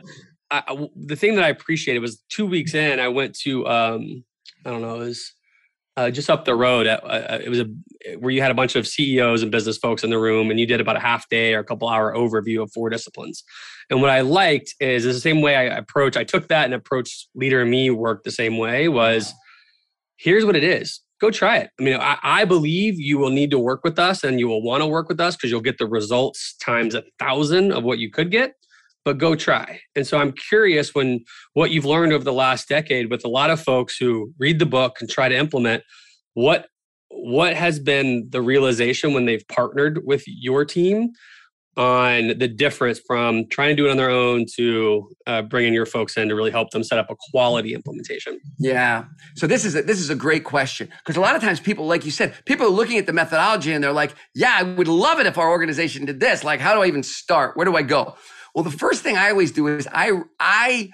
[0.50, 4.24] I, the thing that I appreciated was two weeks in, I went to um,
[4.66, 5.34] I don't know, it was
[5.96, 6.88] uh, just up the road.
[6.88, 7.68] At, uh, it was a
[8.20, 10.66] where you had a bunch of CEOs and business folks in the room, and you
[10.66, 13.44] did about a half day or a couple hour overview of four disciplines.
[13.90, 16.18] And what I liked is the same way I approach.
[16.18, 19.34] I took that and approached leader and me work the same way was
[20.18, 21.72] here's what it is go try it.
[21.80, 24.62] I mean, I, I, believe you will need to work with us and you will
[24.62, 28.00] want to work with us because you'll get the results times a thousand of what
[28.00, 28.54] you could get,
[29.04, 29.80] but go try.
[29.96, 33.50] And so I'm curious when what you've learned over the last decade with a lot
[33.50, 35.84] of folks who read the book and try to implement
[36.34, 36.68] what
[37.10, 41.10] what has been the realization when they've partnered with your team
[41.78, 45.86] on the difference from trying to do it on their own to uh, bringing your
[45.86, 48.40] folks in to really help them set up a quality implementation?
[48.58, 49.06] Yeah.
[49.36, 51.86] So this is a, this is a great question because a lot of times people,
[51.86, 54.88] like you said, people are looking at the methodology and they're like, "Yeah, I would
[54.88, 56.44] love it if our organization did this.
[56.44, 57.56] Like, how do I even start?
[57.56, 58.16] Where do I go?"
[58.56, 60.90] Well, the first thing I always do is I I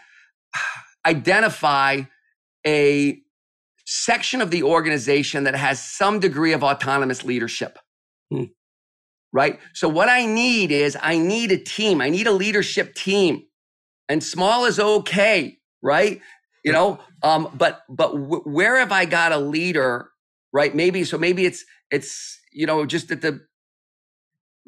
[1.06, 2.02] identify
[2.68, 3.20] a
[3.86, 7.80] section of the organization that has some degree of autonomous leadership.
[8.30, 8.46] Hmm
[9.34, 9.60] right?
[9.74, 12.00] So what I need is I need a team.
[12.00, 13.44] I need a leadership team.
[14.08, 16.22] And small is okay, right?
[16.64, 20.10] You know, um, but but w- where have I got a leader,
[20.54, 20.74] right?
[20.74, 23.42] Maybe so maybe it's it's you know just at the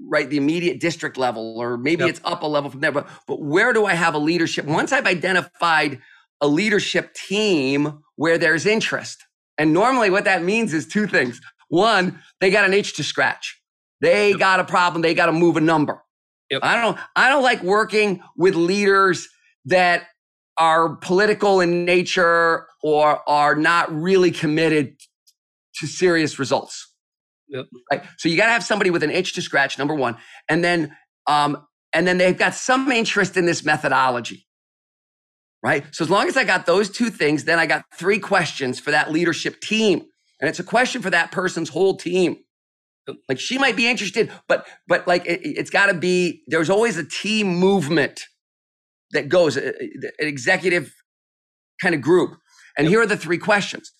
[0.09, 2.09] right the immediate district level or maybe yep.
[2.09, 4.91] it's up a level from there but but where do i have a leadership once
[4.91, 6.01] i've identified
[6.41, 9.23] a leadership team where there's interest
[9.57, 13.57] and normally what that means is two things one they got an itch to scratch
[14.01, 14.39] they yep.
[14.39, 15.01] got a problem.
[15.01, 16.01] They got to move a number.
[16.49, 16.61] Yep.
[16.63, 16.97] I don't.
[17.15, 19.27] I don't like working with leaders
[19.65, 20.03] that
[20.57, 24.95] are political in nature or are not really committed
[25.79, 26.93] to serious results.
[27.49, 27.65] Yep.
[27.91, 28.03] Right.
[28.17, 29.77] So you got to have somebody with an itch to scratch.
[29.77, 30.17] Number one,
[30.49, 30.95] and then
[31.27, 34.45] um, and then they've got some interest in this methodology.
[35.63, 35.83] Right.
[35.91, 38.91] So as long as I got those two things, then I got three questions for
[38.91, 40.05] that leadership team,
[40.39, 42.37] and it's a question for that person's whole team.
[43.29, 46.43] Like she might be interested, but but like it, has got to be.
[46.47, 48.21] There's always a team movement
[49.11, 50.93] that goes uh, uh, an executive
[51.81, 52.37] kind of group.
[52.77, 53.91] And here are the three questions.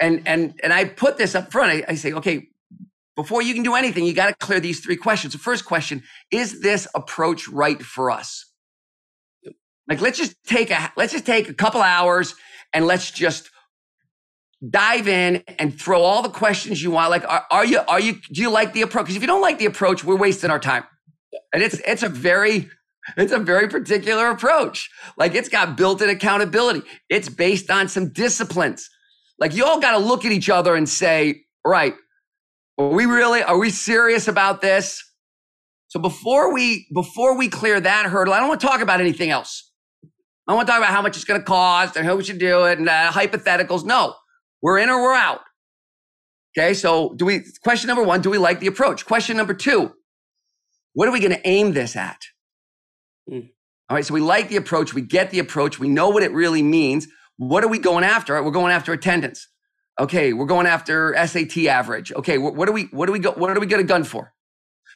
[0.00, 1.72] And and and I put this up front.
[1.72, 2.48] I, I say, okay,
[3.16, 5.32] before you can do anything, you got to clear these three questions.
[5.32, 8.46] The first question: Is this approach right for us?
[9.88, 12.34] Like let's just take a let's just take a couple hours
[12.72, 13.50] and let's just
[14.68, 17.10] dive in and throw all the questions you want.
[17.10, 19.04] Like, are, are you, are you, do you like the approach?
[19.04, 20.84] Because if you don't like the approach, we're wasting our time.
[21.52, 22.68] And it's, it's a very,
[23.16, 24.90] it's a very particular approach.
[25.16, 26.82] Like it's got built-in accountability.
[27.08, 28.88] It's based on some disciplines.
[29.38, 31.94] Like you all got to look at each other and say, right,
[32.78, 35.02] are we really, are we serious about this?
[35.86, 39.30] So before we, before we clear that hurdle, I don't want to talk about anything
[39.30, 39.72] else.
[40.46, 42.38] I want to talk about how much it's going to cost and how we should
[42.38, 43.84] do it and uh, hypotheticals.
[43.84, 44.14] No,
[44.62, 45.40] we're in or we're out.
[46.56, 49.06] Okay, so do we, question number one, do we like the approach?
[49.06, 49.92] Question number two,
[50.94, 52.20] what are we going to aim this at?
[53.30, 53.50] Mm.
[53.88, 56.32] All right, so we like the approach, we get the approach, we know what it
[56.32, 57.06] really means.
[57.36, 58.34] What are we going after?
[58.34, 59.48] Right, we're going after attendance.
[60.00, 62.12] Okay, we're going after SAT average.
[62.12, 64.04] Okay, what, what do we what do we go what do we get a gun
[64.04, 64.32] for?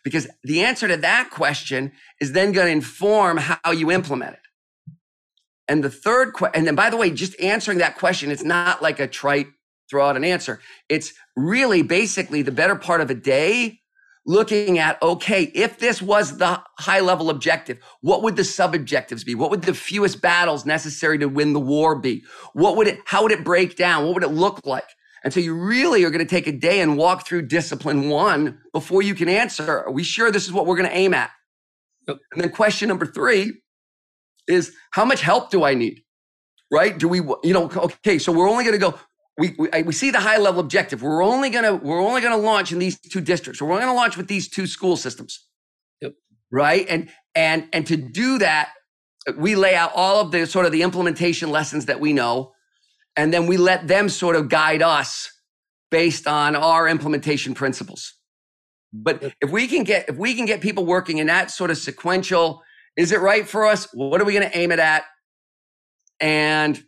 [0.04, 4.40] because the answer to that question is then going to inform how you implement it.
[5.68, 8.82] And the third question, and then by the way, just answering that question, it's not
[8.82, 9.46] like a trite
[9.88, 10.60] throw out an answer.
[10.88, 13.80] It's really basically the better part of a day
[14.24, 19.24] looking at, okay, if this was the high level objective, what would the sub objectives
[19.24, 19.34] be?
[19.34, 22.22] What would the fewest battles necessary to win the war be?
[22.52, 24.04] What would it, how would it break down?
[24.04, 24.88] What would it look like?
[25.24, 28.58] And so you really are going to take a day and walk through discipline one
[28.72, 31.30] before you can answer, are we sure this is what we're going to aim at?
[32.08, 32.18] Yep.
[32.32, 33.52] And then question number three
[34.48, 36.02] is how much help do I need?
[36.70, 36.96] Right?
[36.96, 38.98] Do we, you know, okay, so we're only going to go,
[39.38, 41.02] we, we, we see the high level objective.
[41.02, 43.60] We're only going to, we're only going to launch in these two districts.
[43.60, 45.46] We're only going to launch with these two school systems.
[46.00, 46.12] Yep.
[46.50, 46.86] Right.
[46.88, 48.70] And, and, and to do that,
[49.36, 52.52] we lay out all of the sort of the implementation lessons that we know.
[53.16, 55.30] And then we let them sort of guide us
[55.90, 58.14] based on our implementation principles.
[58.94, 61.76] But if we can get, if we can get people working in that sort of
[61.76, 62.62] sequential,
[62.96, 63.88] is it right for us?
[63.92, 65.04] What are we going to aim it at?
[66.20, 66.82] And,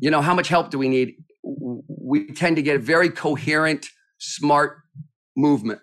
[0.00, 1.16] you know, how much help do we need?
[1.42, 3.86] We tend to get a very coherent,
[4.18, 4.78] smart
[5.36, 5.80] movement.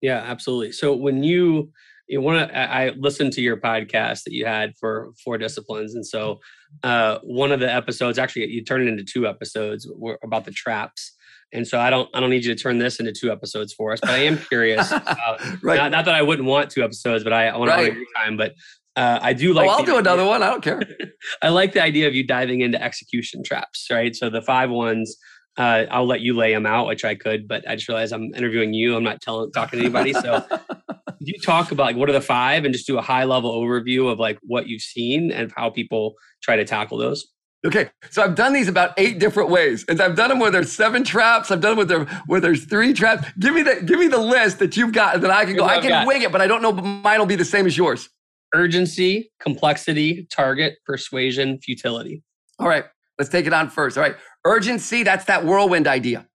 [0.00, 0.72] Yeah, absolutely.
[0.72, 1.72] So when you,
[2.08, 5.94] you want to, I listened to your podcast that you had for four disciplines.
[5.94, 6.40] And so
[6.82, 9.90] uh, one of the episodes, actually, you turned it into two episodes
[10.22, 11.16] about the traps.
[11.52, 13.92] And so I don't I don't need you to turn this into two episodes for
[13.92, 14.90] us, but I am curious.
[15.62, 15.76] right.
[15.76, 17.92] Not, not, that I wouldn't want two episodes, but I, I want to right.
[17.92, 18.36] your time.
[18.36, 18.54] But
[18.96, 19.68] uh, I do like.
[19.68, 19.98] Oh, I'll do idea.
[19.98, 20.42] another one.
[20.42, 20.82] I don't care.
[21.42, 24.14] I like the idea of you diving into execution traps, right?
[24.14, 25.16] So the five ones.
[25.56, 28.32] Uh, I'll let you lay them out, which I could, but I just realized I'm
[28.34, 28.96] interviewing you.
[28.96, 30.12] I'm not telling talking to anybody.
[30.12, 30.46] So
[31.20, 34.10] you talk about like what are the five and just do a high level overview
[34.10, 37.26] of like what you've seen and how people try to tackle those.
[37.66, 40.72] Okay, so I've done these about eight different ways, and I've done them where there's
[40.72, 41.50] seven traps.
[41.50, 43.28] I've done them where there where there's three traps.
[43.38, 45.64] Give me the give me the list that you've got that I can go.
[45.64, 46.72] I can wing it, but I don't know.
[46.72, 48.08] Mine will be the same as yours.
[48.54, 52.22] Urgency, complexity, target, persuasion, futility.
[52.58, 52.84] All right,
[53.18, 53.98] let's take it on first.
[53.98, 55.02] All right, urgency.
[55.02, 56.26] That's that whirlwind idea,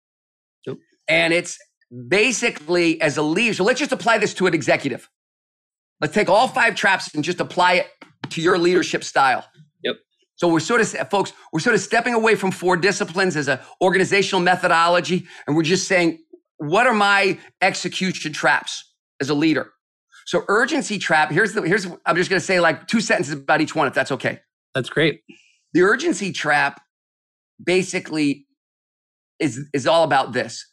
[0.67, 0.77] yep.
[1.09, 1.59] and it's
[2.07, 3.55] basically as a leader.
[3.55, 5.09] So let's just apply this to an executive.
[6.03, 7.87] Let's take all five traps and just apply it
[8.31, 9.47] to your leadership style.
[10.37, 13.61] So we're sort of, folks, we're sort of stepping away from four disciplines as an
[13.81, 16.19] organizational methodology, and we're just saying,
[16.59, 19.71] what are my execution traps as a leader?
[20.27, 21.31] So urgency trap.
[21.31, 21.63] Here's the.
[21.63, 21.87] Here's.
[22.07, 24.41] I'm just going to say like two sentences about each one, if that's okay.
[24.75, 25.21] That's great.
[25.75, 26.81] The urgency trap,
[27.63, 28.47] basically,
[29.39, 30.67] is is all about this.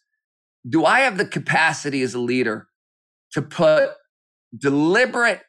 [0.67, 2.67] Do I have the capacity as a leader
[3.33, 3.89] to put
[4.57, 5.41] deliberate,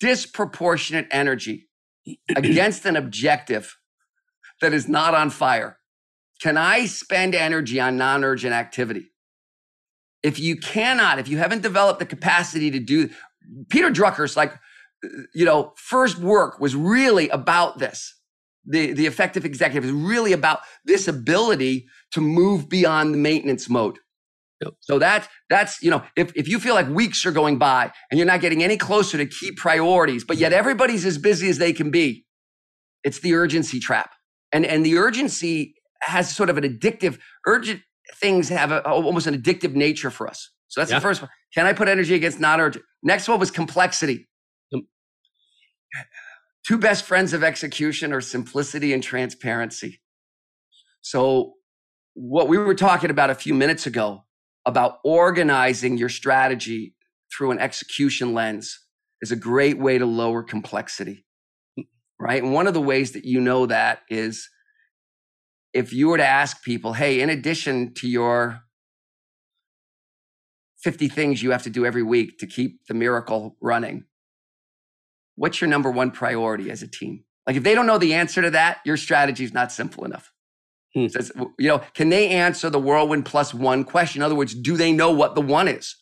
[0.00, 1.68] disproportionate energy
[2.36, 3.76] against an objective
[4.60, 5.78] that is not on fire?
[6.40, 9.12] Can I spend energy on non urgent activity?
[10.22, 13.10] If you cannot, if you haven't developed the capacity to do,
[13.68, 14.54] Peter Drucker's like,
[15.34, 18.14] you know, first work was really about this.
[18.66, 23.98] The, the effective executive is really about this ability to move beyond the maintenance mode.
[24.80, 28.18] So that that's you know if if you feel like weeks are going by and
[28.18, 31.72] you're not getting any closer to key priorities, but yet everybody's as busy as they
[31.72, 32.24] can be,
[33.02, 34.12] it's the urgency trap.
[34.52, 37.82] And and the urgency has sort of an addictive urgent
[38.16, 40.50] things have a, almost an addictive nature for us.
[40.68, 40.98] So that's yeah.
[40.98, 41.30] the first one.
[41.54, 42.84] Can I put energy against not urgent?
[43.02, 44.28] Next one was complexity.
[44.70, 44.82] Yep.
[46.66, 50.00] Two best friends of execution are simplicity and transparency.
[51.00, 51.54] So
[52.14, 54.23] what we were talking about a few minutes ago
[54.66, 56.94] about organizing your strategy
[57.32, 58.80] through an execution lens
[59.20, 61.24] is a great way to lower complexity.
[62.20, 62.42] Right.
[62.42, 64.48] And one of the ways that you know that is
[65.72, 68.60] if you were to ask people, hey, in addition to your
[70.82, 74.04] 50 things you have to do every week to keep the miracle running,
[75.34, 77.24] what's your number one priority as a team?
[77.46, 80.33] Like if they don't know the answer to that, your strategy is not simple enough.
[80.94, 81.08] Hmm.
[81.08, 84.20] Says, you know, can they answer the whirlwind plus one question?
[84.20, 85.96] In other words, do they know what the one is?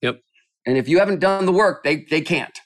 [0.00, 0.20] Yep.
[0.66, 2.56] And if you haven't done the work, they they can't.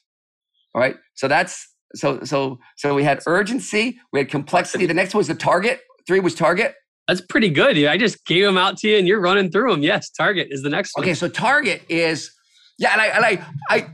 [0.74, 0.96] All right.
[1.14, 4.86] So that's so so so we had urgency, we had complexity.
[4.86, 5.80] The next one was the target.
[6.06, 6.74] Three was target.
[7.08, 7.78] That's pretty good.
[7.84, 9.82] I just gave them out to you and you're running through them.
[9.82, 11.04] Yes, target is the next one.
[11.04, 12.32] Okay, so target is
[12.78, 13.86] yeah, and I and I I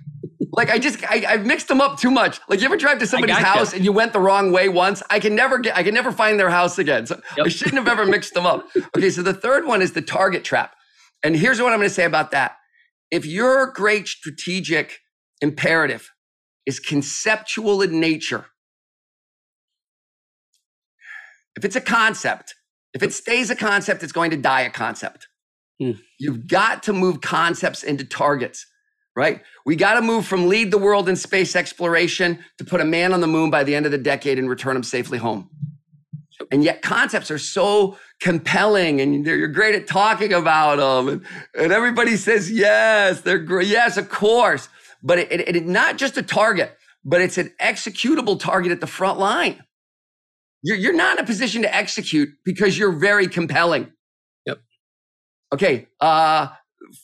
[0.53, 2.39] like I just I, I've mixed them up too much.
[2.49, 5.03] Like you ever drive to somebody's house and you went the wrong way once?
[5.11, 7.07] I can never get I can never find their house again.
[7.07, 7.47] So yep.
[7.47, 8.69] I shouldn't have ever mixed them up.
[8.97, 10.75] Okay, so the third one is the target trap.
[11.25, 12.57] And here's what I'm going to say about that.
[13.11, 14.99] If your great strategic
[15.41, 16.11] imperative
[16.67, 18.47] is conceptual in nature,
[21.57, 22.55] if it's a concept,
[22.95, 25.29] if it stays a concept, it's going to die a concept.
[25.81, 25.99] Mm.
[26.19, 28.67] You've got to move concepts into targets,
[29.15, 29.43] right?
[29.67, 33.13] We got to move from lead the world in space exploration to put a man
[33.13, 35.51] on the moon by the end of the decade and return him safely home.
[36.51, 41.09] And yet concepts are so compelling and you're great at talking about them.
[41.09, 43.69] And, and everybody says, yes, they're great.
[43.69, 44.69] Yes, of course.
[45.03, 48.87] But it, it, it not just a target, but it's an executable target at the
[48.87, 49.63] front line.
[50.63, 53.93] You're, you're not in a position to execute because you're very compelling.
[54.47, 54.59] Yep.
[55.55, 55.89] Okay.
[56.01, 56.49] Uh,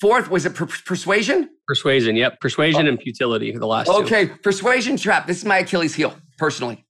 [0.01, 1.51] fourth, was it per- persuasion?
[1.67, 2.17] Persuasion.
[2.17, 2.41] Yep.
[2.41, 2.91] Persuasion oh.
[2.91, 4.27] and futility for the last Okay.
[4.27, 4.37] Two.
[4.37, 5.27] Persuasion trap.
[5.27, 6.85] This is my Achilles heel, personally.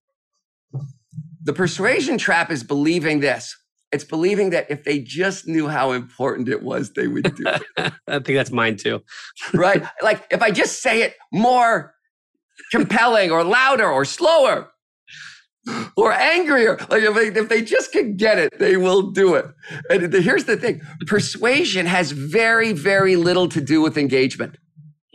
[1.42, 3.56] The persuasion trap is believing this.
[3.90, 7.62] It's believing that if they just knew how important it was, they would do it.
[8.06, 9.02] I think that's mine too.
[9.54, 9.82] right?
[10.02, 11.94] Like if I just say it more
[12.70, 14.70] compelling or louder or slower,
[15.96, 16.76] or angrier.
[16.88, 19.46] Like if they, if they just can get it, they will do it.
[19.90, 24.56] And here's the thing persuasion has very, very little to do with engagement.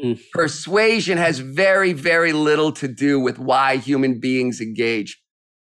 [0.03, 0.19] Mm.
[0.31, 5.21] Persuasion has very, very little to do with why human beings engage.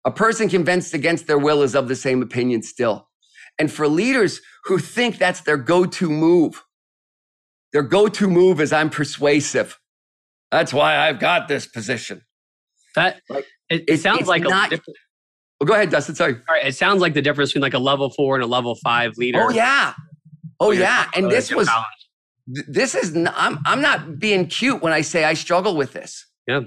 [0.04, 3.08] A person convinced against their will is of the same opinion still.
[3.58, 6.62] And for leaders who think that's their go to move,
[7.72, 9.78] their go to move is I'm persuasive.
[10.50, 12.22] That's why I've got this position.
[12.94, 14.96] That like, it, it sounds like not, a different.
[15.60, 16.14] Well, go ahead, Dustin.
[16.14, 16.34] Sorry.
[16.34, 16.66] All right.
[16.66, 19.42] It sounds like the difference between like a level four and a level five leader.
[19.42, 19.94] Oh yeah.
[20.60, 21.10] Oh yeah.
[21.14, 21.68] And this was.
[22.46, 23.16] This is.
[23.16, 23.58] I'm.
[23.66, 26.26] I'm not being cute when I say I struggle with this.
[26.46, 26.60] Yeah.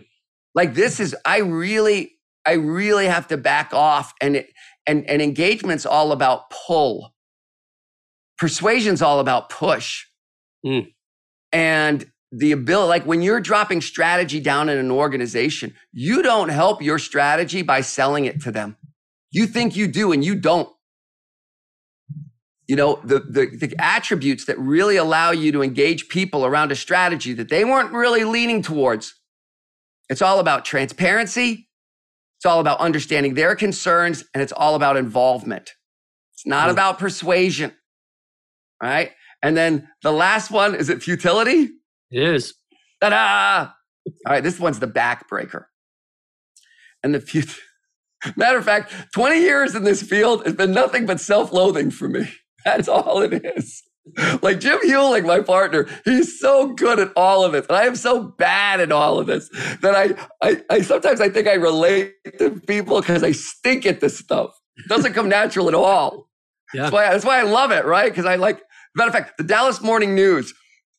[0.56, 1.16] Like this is.
[1.26, 2.16] I really.
[2.46, 4.50] I really have to back off, and it,
[4.88, 7.14] and and engagement's all about pull.
[8.38, 10.06] Persuasion's all about push.
[10.66, 10.92] Mm.
[11.52, 16.82] And the ability, like when you're dropping strategy down in an organization, you don't help
[16.82, 18.78] your strategy by selling it to them.
[19.32, 20.70] You think you do and you don't.
[22.68, 26.76] You know, the, the, the attributes that really allow you to engage people around a
[26.76, 29.16] strategy that they weren't really leaning towards.
[30.08, 31.68] It's all about transparency.
[32.38, 35.72] It's all about understanding their concerns and it's all about involvement.
[36.34, 36.74] It's not mm.
[36.74, 37.74] about persuasion.
[38.82, 39.12] Right.
[39.42, 41.70] And then the last one is it futility?
[42.12, 42.54] It is.
[43.02, 43.72] Ta-da!
[44.26, 45.66] All right, this one's the backbreaker.
[47.04, 47.62] And the future.
[48.36, 52.30] Matter of fact, 20 years in this field has been nothing but self-loathing for me.
[52.66, 53.84] That's all it is.
[54.42, 57.66] Like Jim Huling, my partner, he's so good at all of this.
[57.68, 59.50] And I am so bad at all of this
[59.82, 64.02] that I, I, I sometimes I think I relate to people because I stink at
[64.02, 64.52] this stuff.
[64.78, 66.28] It doesn't come natural at all.
[66.74, 66.84] Yeah.
[66.84, 68.12] That's why, that's why I love it, right?
[68.12, 68.62] Because I like,
[68.96, 70.54] matter of fact, the Dallas Morning News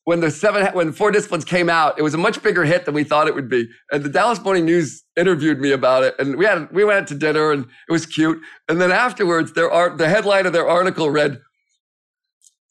[0.05, 2.93] when the seven when four disciplines came out, it was a much bigger hit than
[2.93, 3.69] we thought it would be.
[3.91, 7.15] And the Dallas Morning News interviewed me about it, and we had we went to
[7.15, 8.41] dinner, and it was cute.
[8.67, 11.39] And then afterwards, there are the headline of their article read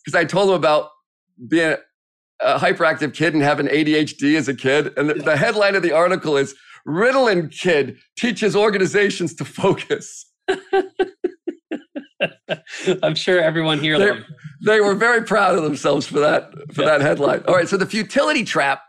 [0.05, 0.91] because I told them about
[1.49, 1.77] being
[2.41, 5.93] a hyperactive kid and having ADHD as a kid, and the, the headline of the
[5.93, 6.55] article is
[6.87, 10.27] Ritalin kid teaches organizations to focus.
[13.03, 14.25] I'm sure everyone here
[14.63, 16.89] they, were very proud of themselves for that for yeah.
[16.89, 17.43] that headline.
[17.47, 18.83] All right, so the futility trap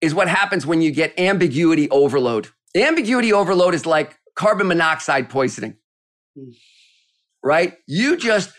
[0.00, 2.48] is what happens when you get ambiguity overload.
[2.76, 5.76] Ambiguity overload is like carbon monoxide poisoning.
[7.42, 7.74] Right?
[7.86, 8.52] You just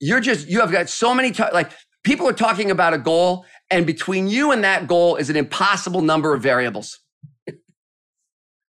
[0.00, 1.70] you're just you have got so many t- like
[2.04, 6.02] people are talking about a goal and between you and that goal is an impossible
[6.02, 7.00] number of variables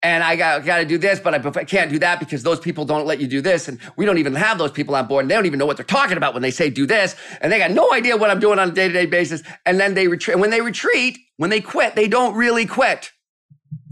[0.04, 2.86] and I got, got to do this, but I can't do that because those people
[2.86, 3.68] don't let you do this.
[3.68, 5.26] And we don't even have those people on board.
[5.26, 7.16] And they don't even know what they're talking about when they say do this.
[7.40, 9.44] And they got no idea what I'm doing on a day to day basis.
[9.64, 10.40] And then they retreat.
[10.40, 13.12] When they retreat, when they quit, they don't really quit.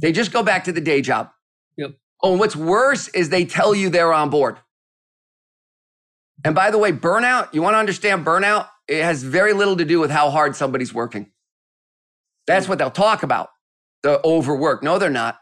[0.02, 1.30] They just go back to the day job.
[1.78, 1.92] Yep.
[2.24, 4.58] Oh, and what's worse is they tell you they're on board.
[6.44, 8.68] And by the way, burnout, you want to understand burnout?
[8.88, 11.32] It has very little to do with how hard somebody's working.
[12.48, 13.50] That's what they'll talk about
[14.02, 14.82] the overwork.
[14.82, 15.38] No, they're not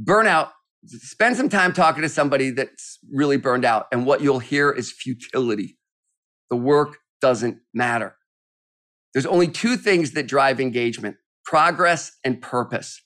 [0.00, 0.50] burnout,
[0.86, 3.86] spend some time talking to somebody that's really burned out.
[3.92, 5.78] And what you'll hear is futility.
[6.50, 8.16] The work doesn't matter.
[9.14, 13.02] There's only two things that drive engagement progress and purpose.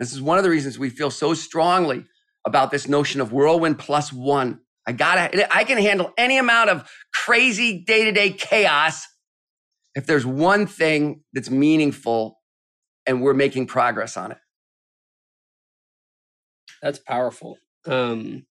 [0.00, 2.04] This is one of the reasons we feel so strongly
[2.46, 4.60] about this notion of whirlwind plus one.
[4.86, 9.06] I gotta, I can handle any amount of crazy day to day chaos
[9.94, 12.40] if there's one thing that's meaningful
[13.06, 14.38] and we're making progress on it.
[16.82, 17.58] That's powerful.
[17.86, 18.44] Um,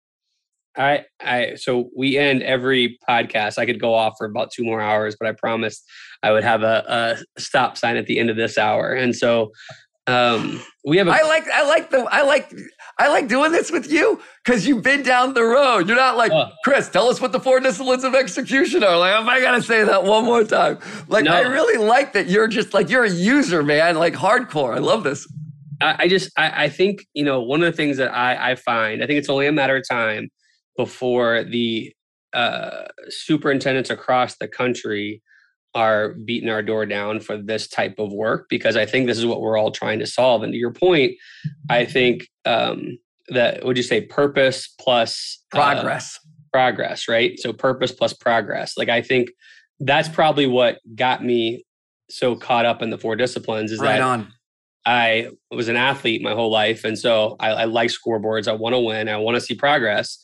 [0.77, 3.57] I, I, so we end every podcast.
[3.57, 5.83] I could go off for about two more hours, but I promised
[6.21, 8.91] I would have a, a stop sign at the end of this hour.
[8.93, 9.51] And so,
[10.05, 11.07] um, we have.
[11.07, 12.53] A, I like, I like the, I like,
[12.97, 15.87] I like doing this with you because you've been down the road.
[15.87, 16.49] You're not like, Uh.
[16.63, 18.97] Chris, tell us what the four disciplines of execution are.
[18.97, 20.77] Like, if I gotta say that one more time.
[21.09, 21.33] Like, No.
[21.33, 23.95] I really like that you're just like you're a user, man.
[23.97, 24.75] Like hardcore.
[24.75, 25.27] I love this.
[25.81, 28.55] I, I just I, I think you know one of the things that I, I
[28.55, 30.29] find I think it's only a matter of time
[30.75, 31.93] before the
[32.33, 35.21] uh, superintendents across the country
[35.75, 39.25] are beating our door down for this type of work because I think this is
[39.25, 40.43] what we're all trying to solve.
[40.43, 41.13] And to your point,
[41.69, 42.97] I think um,
[43.29, 46.19] that would you say purpose plus uh, Progress.
[46.51, 47.37] progress, right?
[47.39, 48.77] So purpose plus progress.
[48.77, 49.29] Like I think
[49.79, 51.63] that's probably what got me
[52.09, 54.33] so caught up in the four disciplines is right that on.
[54.87, 56.85] I was an athlete my whole life.
[56.85, 58.47] And so I, I like scoreboards.
[58.47, 59.09] I want to win.
[59.09, 60.17] I want to see progress.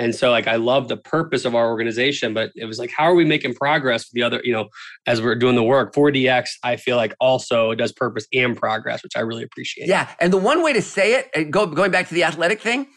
[0.00, 3.04] And so like I love the purpose of our organization, but it was like, how
[3.04, 4.68] are we making progress with the other, you know,
[5.06, 5.94] as we're doing the work?
[5.94, 9.88] 4DX, I feel like also does purpose and progress, which I really appreciate.
[9.88, 10.08] Yeah.
[10.20, 12.88] And the one way to say it, and go, going back to the athletic thing,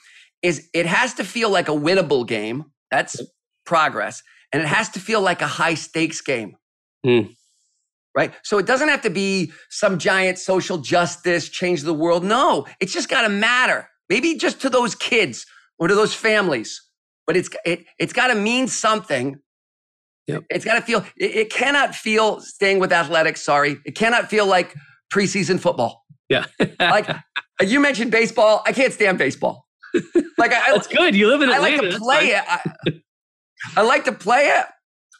[0.41, 2.65] is it has to feel like a winnable game.
[2.89, 3.21] That's
[3.65, 4.23] progress.
[4.51, 6.55] And it has to feel like a high stakes game.
[7.05, 7.21] Hmm.
[8.15, 8.33] Right.
[8.43, 12.25] So it doesn't have to be some giant social justice, change the world.
[12.25, 13.87] No, it's just got to matter.
[14.09, 15.45] Maybe just to those kids
[15.79, 16.81] or to those families,
[17.25, 19.39] but it's it, it's got to mean something.
[20.27, 20.43] Yep.
[20.49, 21.05] It's got to feel.
[21.15, 23.41] It, it cannot feel staying with athletics.
[23.41, 24.75] Sorry, it cannot feel like
[25.13, 26.03] preseason football.
[26.27, 26.45] Yeah.
[26.79, 27.09] Like
[27.61, 28.61] you mentioned baseball.
[28.65, 29.65] I can't stand baseball.
[30.37, 31.15] Like I, That's good.
[31.15, 31.77] You live in Atlanta.
[31.77, 32.43] I like to play it.
[32.47, 33.01] I,
[33.77, 34.65] I like to play it,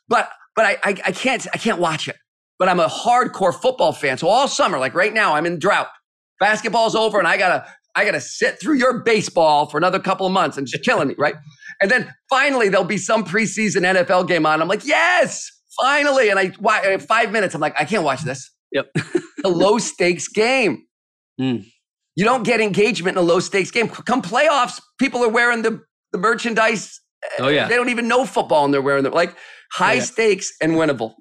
[0.08, 2.16] but but I, I I can't I can't watch it.
[2.62, 4.20] But I'm a hardcore football fan.
[4.20, 5.88] So all summer, like right now, I'm in drought.
[6.40, 10.32] Basketball's over, and I gotta I gotta sit through your baseball for another couple of
[10.32, 11.34] months and just killing me, right?
[11.82, 14.62] And then finally there'll be some preseason NFL game on.
[14.62, 15.50] I'm like, yes,
[15.82, 16.30] finally.
[16.30, 18.52] And I why, five minutes, I'm like, I can't watch this.
[18.72, 18.92] Yep.
[19.44, 20.86] a low stakes game.
[21.42, 21.66] Mm.
[22.16, 23.90] You don't get engagement in a low stakes game.
[23.90, 25.82] Come playoffs, people are wearing the,
[26.12, 27.02] the merchandise.
[27.40, 27.68] Oh, yeah.
[27.68, 29.14] They don't even know football and they're wearing them.
[29.14, 29.36] Like
[29.74, 30.02] high Yeah.
[30.02, 31.16] stakes and winnable.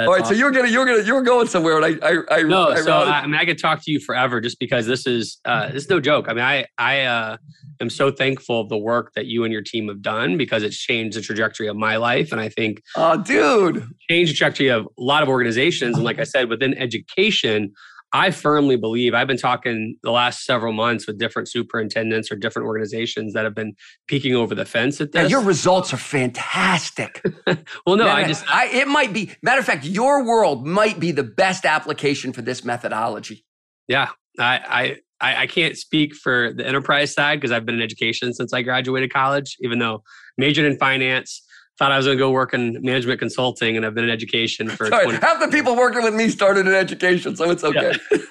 [0.00, 0.34] That's All right, awesome.
[0.34, 3.00] so you're gonna you're gonna you're going somewhere, and I I I, no, I so
[3.00, 5.84] I, I mean, I could talk to you forever just because this is uh, this
[5.84, 6.26] is no joke.
[6.26, 7.36] I mean, I I uh,
[7.82, 10.78] am so thankful of the work that you and your team have done because it's
[10.78, 14.86] changed the trajectory of my life, and I think oh dude, changed the trajectory of
[14.86, 15.96] a lot of organizations.
[15.96, 17.74] And like I said, within education,
[18.12, 22.66] I firmly believe I've been talking the last several months with different superintendents or different
[22.66, 23.74] organizations that have been
[24.08, 25.30] peeking over the fence at this.
[25.30, 27.22] your results are fantastic.
[27.86, 31.12] well, no, I just I, it might be matter of fact, your world might be
[31.12, 33.44] the best application for this methodology.
[33.86, 34.08] Yeah,
[34.38, 38.52] I I I can't speak for the enterprise side because I've been in education since
[38.52, 39.56] I graduated college.
[39.60, 40.02] Even though
[40.36, 41.42] majored in finance,
[41.80, 44.68] thought I was going to go work in management consulting, and I've been in education
[44.68, 45.18] for Sorry, 20.
[45.18, 47.94] half the people working with me started in education, so it's okay.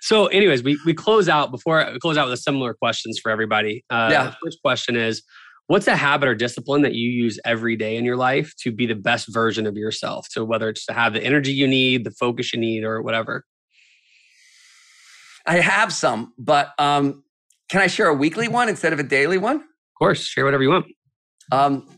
[0.00, 3.30] So, anyways, we we close out before we close out with a similar questions for
[3.30, 3.84] everybody.
[3.90, 4.34] Uh, Yeah.
[4.42, 5.22] First question is.
[5.68, 8.86] What's a habit or discipline that you use every day in your life to be
[8.86, 10.28] the best version of yourself?
[10.30, 13.44] So whether it's to have the energy you need, the focus you need, or whatever.
[15.44, 17.24] I have some, but um,
[17.68, 19.56] can I share a weekly one instead of a daily one?
[19.56, 20.86] Of course, share whatever you want.
[21.50, 21.95] Um,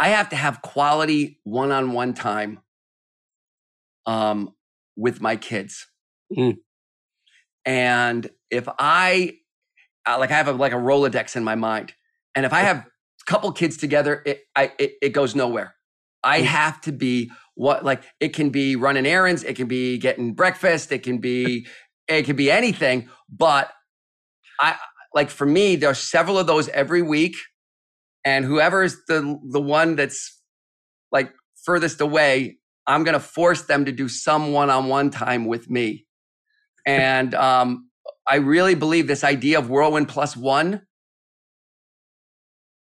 [0.00, 2.60] I have to have quality one-on-one time
[4.06, 4.54] um,
[4.96, 5.86] with my kids,
[6.36, 6.58] Mm.
[7.64, 9.34] and if I
[10.06, 11.92] uh, like, I have a, like a Rolodex in my mind,
[12.34, 12.84] and if I have a
[13.26, 15.74] couple kids together, it I it, it goes nowhere.
[16.24, 16.44] I Mm.
[16.44, 20.90] have to be what like it can be running errands, it can be getting breakfast,
[20.92, 21.66] it can be
[22.08, 23.70] it can be anything, but
[24.60, 24.76] I
[25.14, 27.36] like for me, there are several of those every week
[28.24, 30.40] and whoever's the the one that's
[31.12, 31.32] like
[31.64, 36.06] furthest away i'm going to force them to do some one-on-one time with me.
[36.86, 37.90] And um,
[38.26, 40.82] i really believe this idea of whirlwind plus one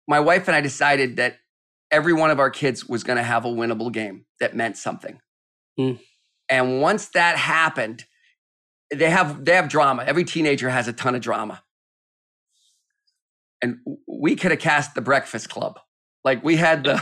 [0.09, 1.37] my wife and i decided that
[1.91, 5.21] every one of our kids was going to have a winnable game that meant something.
[5.77, 5.93] Hmm.
[6.51, 8.05] and once that happened
[8.93, 10.05] they have they have drama.
[10.05, 11.63] Every teenager has a ton of drama.
[13.63, 13.79] And
[14.23, 15.75] we could have cast the breakfast club
[16.25, 16.97] like we had the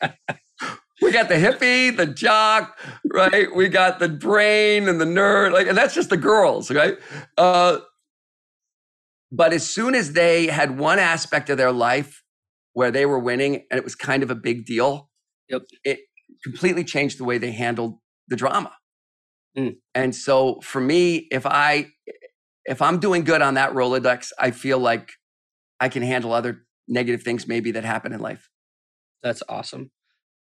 [1.02, 2.78] we got the hippie the jock
[3.12, 6.96] right we got the brain and the nerd like and that's just the girls right
[7.36, 7.78] uh
[9.30, 12.22] but as soon as they had one aspect of their life
[12.72, 15.08] where they were winning and it was kind of a big deal
[15.50, 15.62] Yep.
[15.84, 15.98] it
[16.44, 18.72] completely changed the way they handled the drama
[19.58, 19.78] Mm.
[19.96, 21.88] and so for me if i
[22.66, 25.10] if i'm doing good on that rolodex i feel like
[25.80, 28.48] i can handle other negative things maybe that happen in life
[29.22, 29.90] That's awesome.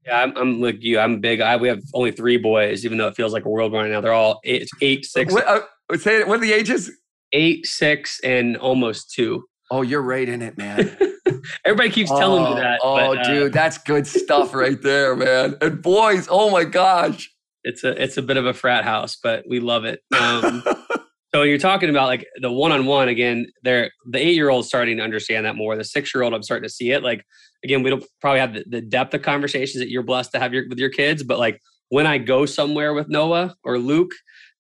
[0.07, 0.99] Yeah, I'm, I'm like you.
[0.99, 1.41] I'm big.
[1.41, 4.01] I we have only three boys, even though it feels like a world right now.
[4.01, 5.33] They're all eight, eight six.
[5.33, 5.61] what, uh,
[5.97, 6.91] say what are the ages
[7.33, 9.45] eight, six, and almost two.
[9.71, 10.97] Oh, you're right in it, man.
[11.65, 12.81] Everybody keeps telling oh, me that.
[12.83, 15.57] Oh, but, uh, dude, that's good stuff right there, man.
[15.61, 17.31] And boys, oh my gosh.
[17.65, 20.01] It's a it's a bit of a frat house, but we love it.
[20.19, 20.65] Um,
[21.35, 23.47] so you're talking about like the one-on-one again.
[23.63, 25.77] There, the eight-year-old starting to understand that more.
[25.77, 27.03] The six-year-old, I'm starting to see it.
[27.03, 27.25] Like
[27.65, 30.53] again, we don't probably have the, the depth of conversations that you're blessed to have
[30.53, 34.13] your, with your kids, but like when I go somewhere with Noah or Luke,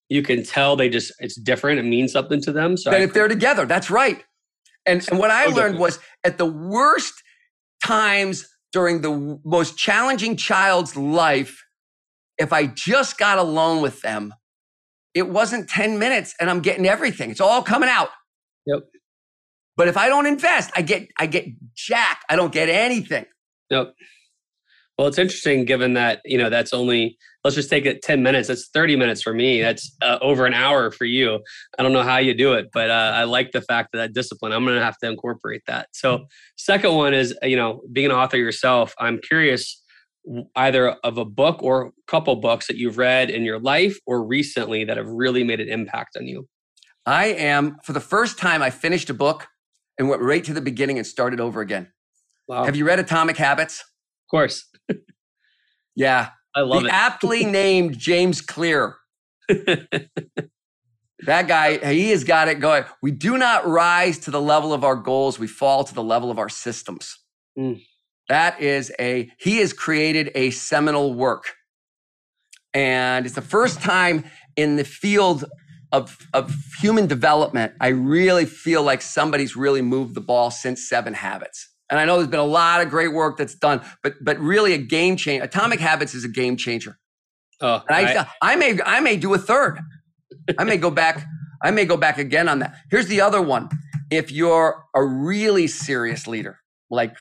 [0.08, 1.78] you can tell they just it's different.
[1.78, 2.76] It means something to them.
[2.76, 4.22] So That if they're together, that's right.
[4.84, 5.80] And, and what I So learned different.
[5.80, 7.14] was at the worst
[7.82, 11.64] times during the most challenging child's life,
[12.36, 14.34] if I just got alone with them,
[15.14, 17.30] it wasn't 10 minutes and I'm getting everything.
[17.30, 18.08] It's all coming out.
[18.66, 18.80] Yep.
[19.76, 22.22] But if I don't invest, I get I get jack.
[22.28, 23.24] I don't get anything.
[23.70, 23.94] Yep.
[24.98, 28.48] Well, it's interesting given that, you know, that's only, let's just take it 10 minutes.
[28.48, 29.62] That's 30 minutes for me.
[29.62, 31.40] That's uh, over an hour for you.
[31.78, 34.12] I don't know how you do it, but uh, I like the fact that that
[34.12, 35.88] discipline, I'm going to have to incorporate that.
[35.92, 39.81] So, second one is, you know, being an author yourself, I'm curious
[40.56, 44.24] either of a book or a couple books that you've read in your life or
[44.24, 46.48] recently that have really made an impact on you.
[47.04, 49.48] I am for the first time I finished a book
[49.98, 51.92] and went right to the beginning and started over again.
[52.46, 52.64] Wow.
[52.64, 53.80] Have you read Atomic Habits?
[53.80, 54.68] Of course.
[55.94, 56.30] Yeah.
[56.54, 56.92] I love the it.
[56.92, 58.96] aptly named James Clear.
[61.24, 62.84] That guy, he has got it going.
[63.00, 66.30] We do not rise to the level of our goals, we fall to the level
[66.30, 67.16] of our systems.
[67.58, 67.80] Mm.
[68.32, 71.44] That is a, he has created a seminal work.
[72.74, 74.24] And it's the first time
[74.56, 75.44] in the field
[75.92, 81.12] of, of human development, I really feel like somebody's really moved the ball since Seven
[81.12, 81.68] Habits.
[81.90, 84.72] And I know there's been a lot of great work that's done, but but really
[84.72, 85.44] a game changer.
[85.44, 86.96] Atomic Habits is a game changer.
[87.60, 89.78] oh, And I, I- I may I may do a third.
[90.58, 91.26] I may go back.
[91.62, 92.74] I may go back again on that.
[92.90, 93.68] Here's the other one.
[94.10, 96.60] If you're a really serious leader,
[96.90, 97.14] like,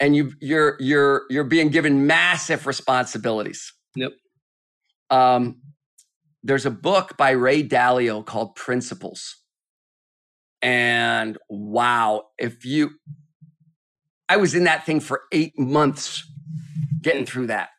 [0.00, 3.72] and you you're you're you're being given massive responsibilities.
[3.94, 4.12] Yep.
[5.10, 5.60] Um,
[6.42, 9.36] there's a book by Ray Dalio called Principles.
[10.62, 12.90] And wow, if you,
[14.28, 16.24] I was in that thing for eight months
[17.00, 17.70] getting through that.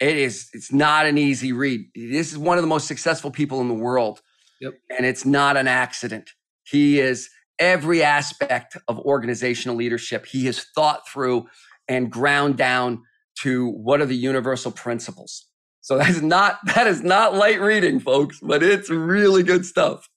[0.00, 1.86] It is, it's not an easy read.
[1.94, 4.20] This is one of the most successful people in the world.
[4.60, 4.74] Yep.
[4.96, 6.30] And it's not an accident.
[6.64, 10.26] He is every aspect of organizational leadership.
[10.26, 11.46] He has thought through
[11.88, 13.02] and ground down
[13.42, 15.46] to what are the universal principles.
[15.80, 20.08] So that is not that is not light reading, folks, but it's really good stuff.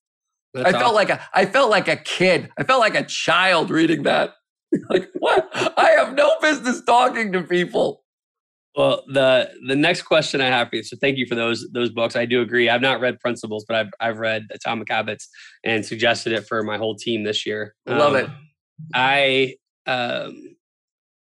[0.54, 0.96] that's I felt awesome.
[0.96, 2.50] like a I felt like a kid.
[2.58, 4.34] I felt like a child reading that.
[4.90, 5.48] like what?
[5.54, 8.04] I have no business talking to people.
[8.80, 10.84] Well, the the next question I have for you.
[10.84, 12.16] So thank you for those those books.
[12.16, 12.70] I do agree.
[12.70, 15.28] I've not read Principles, but I've I've read Atomic Habits
[15.66, 17.76] and suggested it for my whole team this year.
[17.86, 18.30] I love Um, it.
[18.96, 19.56] I
[19.86, 20.56] um,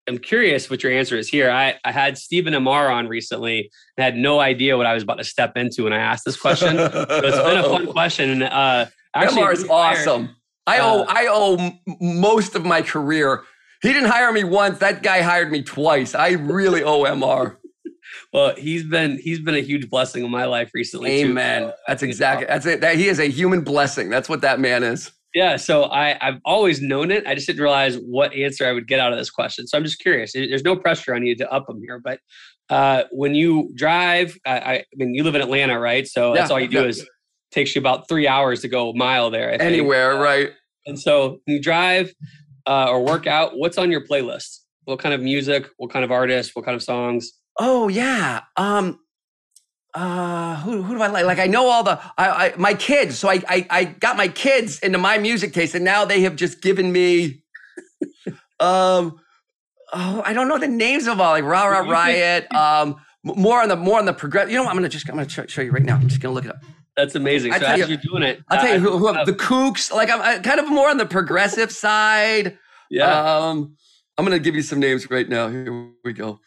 [0.09, 1.49] am curious what your answer is here.
[1.49, 2.91] I I had Stephen M.R.
[2.91, 5.99] on recently and had no idea what I was about to step into when I
[5.99, 6.77] asked this question.
[6.77, 8.31] so it's been a fun question.
[8.31, 10.35] And uh, actually, MR is awesome.
[10.67, 13.43] I owe uh, I owe most of my career.
[13.85, 14.79] He didn't hire me once.
[14.79, 16.15] That guy hired me twice.
[16.15, 17.57] I really owe MR.
[18.33, 21.23] Well, he's been he's been a huge blessing in my life recently.
[21.23, 21.31] too.
[21.31, 21.73] Amen.
[21.87, 22.81] That's exactly that's it.
[22.81, 24.09] That he is a human blessing.
[24.09, 25.13] That's what that man is.
[25.35, 27.27] Yeah, so I, I've always known it.
[27.27, 29.67] I just didn't realize what answer I would get out of this question.
[29.67, 30.33] So I'm just curious.
[30.33, 32.21] There's no pressure on you to up them here, but
[32.71, 36.07] uh, when you drive, I, I mean, you live in Atlanta, right?
[36.07, 36.89] So that's all you do yeah.
[36.89, 37.09] is
[37.51, 39.49] takes you about three hours to go a mile there.
[39.49, 39.63] I think.
[39.63, 40.51] Anywhere, Uh, right?
[40.87, 42.13] And so you drive
[42.67, 44.61] uh, or work out, what's on your playlist?
[44.85, 45.67] What kind of music?
[45.77, 46.55] What kind of artists?
[46.55, 47.33] What kind of songs?
[47.59, 48.43] Oh yeah.
[48.57, 49.01] Um
[49.95, 51.25] uh who, who do I like?
[51.25, 53.19] Like I know all the I, I my kids.
[53.19, 56.37] So I, I I got my kids into my music taste and now they have
[56.37, 57.43] just given me
[58.61, 59.21] um
[59.93, 62.53] oh I don't know the names of all like Ra Ra Riot.
[62.53, 64.51] Um more on the more on the progress.
[64.51, 64.71] You know what?
[64.71, 65.95] I'm gonna just I'm gonna show, show you right now.
[65.95, 66.63] I'm just gonna look it up.
[66.97, 67.53] That's amazing.
[67.53, 69.33] I So as you- are doing it, I'll tell you uh, who, who uh, the
[69.33, 69.93] Kooks.
[69.93, 72.57] Like I'm, i kind of more on the progressive side.
[72.91, 73.49] yeah.
[73.49, 73.77] Um,
[74.17, 75.49] I'm gonna give you some names right now.
[75.49, 76.39] Here we go.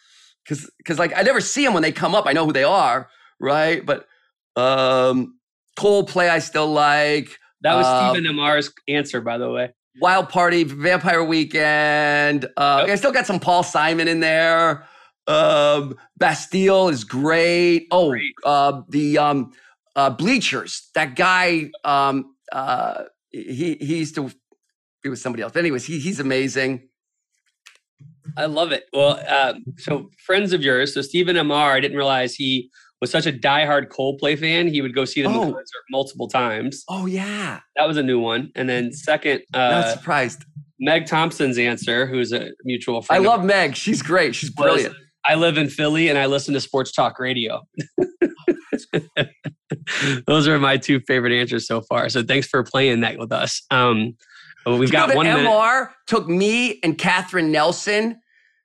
[0.47, 2.25] Cause, cause like I never see them when they come up.
[2.25, 3.09] I know who they are,
[3.41, 3.85] right?
[3.85, 4.07] But
[4.55, 5.37] um,
[5.77, 7.37] Coldplay I still like.
[7.61, 9.73] that was uh, Stephen M.R.'s answer, by the way.
[9.99, 12.45] Wild Party, Vampire Weekend.
[12.55, 12.89] Uh, Yep.
[12.89, 14.87] I still got some Paul Simon in there.
[15.27, 17.87] Um, Bastille is great.
[17.91, 18.33] Oh, Great.
[18.45, 19.51] uh, the um,
[19.97, 20.89] uh, Bleachers.
[20.95, 21.71] That guy.
[21.83, 24.31] Um, uh, he he used to
[25.03, 25.51] be with somebody else.
[25.51, 26.87] But anyways, he, he's amazing.
[28.37, 28.85] I love it.
[28.93, 32.69] Well, um, so friends of yours, so Stephen M.R., I didn't realize he
[33.01, 35.41] was such a diehard Coldplay fan, he would go see them Oh.
[35.43, 36.83] concert multiple times.
[36.89, 37.59] Oh yeah.
[37.75, 38.51] That was a new one.
[38.55, 40.43] And then second, Not uh, surprised.
[40.79, 43.25] Meg Thompson's answer, who's a mutual I friend.
[43.25, 43.75] of love Meg.
[43.75, 44.35] She's great.
[44.35, 44.95] She's brilliant.
[45.27, 47.61] I live in Philly and I listen to sports talk radio.
[50.25, 52.09] Those are my two favorite answers so far.
[52.09, 53.61] So thanks for playing that with us.
[53.71, 54.15] Um,
[54.65, 55.45] we've Do you know got one minute.
[55.47, 58.19] MR took me and Catherine Nelson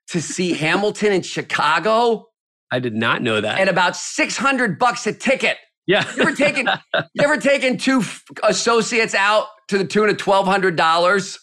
[0.09, 2.27] to see Hamilton in Chicago
[2.71, 3.59] I did not know that.
[3.59, 5.57] at about 600 bucks a ticket.
[5.85, 6.03] yeah.
[6.15, 6.67] You ever taken
[7.13, 11.37] you ever taken two f- associates out to the tune of $1200?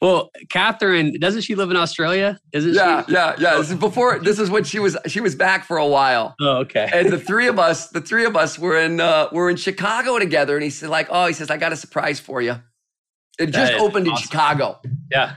[0.00, 2.38] Well, Catherine, doesn't she live in Australia?
[2.52, 3.12] Isn't Yeah, she?
[3.12, 3.56] yeah, yeah.
[3.56, 6.34] This is before this is when she was she was back for a while.
[6.40, 6.88] Oh, okay.
[6.92, 10.18] and the three of us, the three of us were in uh, were in Chicago
[10.18, 10.54] together.
[10.56, 12.56] And he said, like, oh, he says, I got a surprise for you.
[13.38, 14.16] It just That opened in.
[14.16, 14.80] Chicago.
[15.10, 15.36] yeah.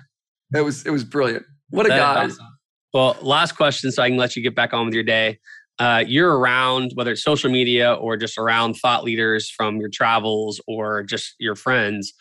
[0.55, 1.45] It was it was brilliant.
[1.69, 2.43] What a That is guy.
[2.43, 2.45] awesome.
[2.93, 5.37] Well, last question, so I can let you get back on with your day.
[5.77, 10.59] Uh, you're around, whether it's social media or just around thought leaders from your travels
[10.67, 12.13] or just your friends.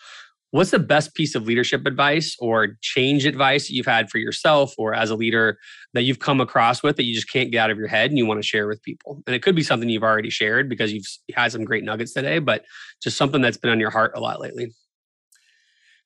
[0.50, 4.72] What's the best piece of leadership advice or change advice that you've had for yourself
[4.78, 5.58] or as a leader
[5.92, 8.16] that you've come across with that you just can't get out of your head and
[8.16, 9.22] you want to share with people?
[9.26, 12.38] And it could be something you've already shared because you've had some great nuggets today,
[12.38, 12.64] but
[13.02, 14.72] just something that's been on your heart a lot lately.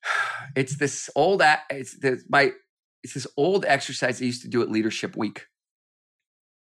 [0.56, 1.40] It's this old
[1.70, 2.50] it's this, my
[3.04, 5.46] it's this old exercise I used to do at Leadership Week.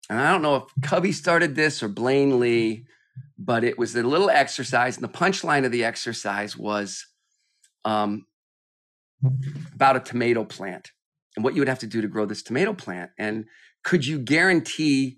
[0.09, 2.85] And I don't know if Covey started this or Blaine Lee,
[3.37, 7.05] but it was a little exercise, and the punchline of the exercise was
[7.85, 8.25] um,
[9.73, 10.91] about a tomato plant
[11.35, 13.11] and what you would have to do to grow this tomato plant.
[13.17, 13.45] And
[13.83, 15.17] could you guarantee,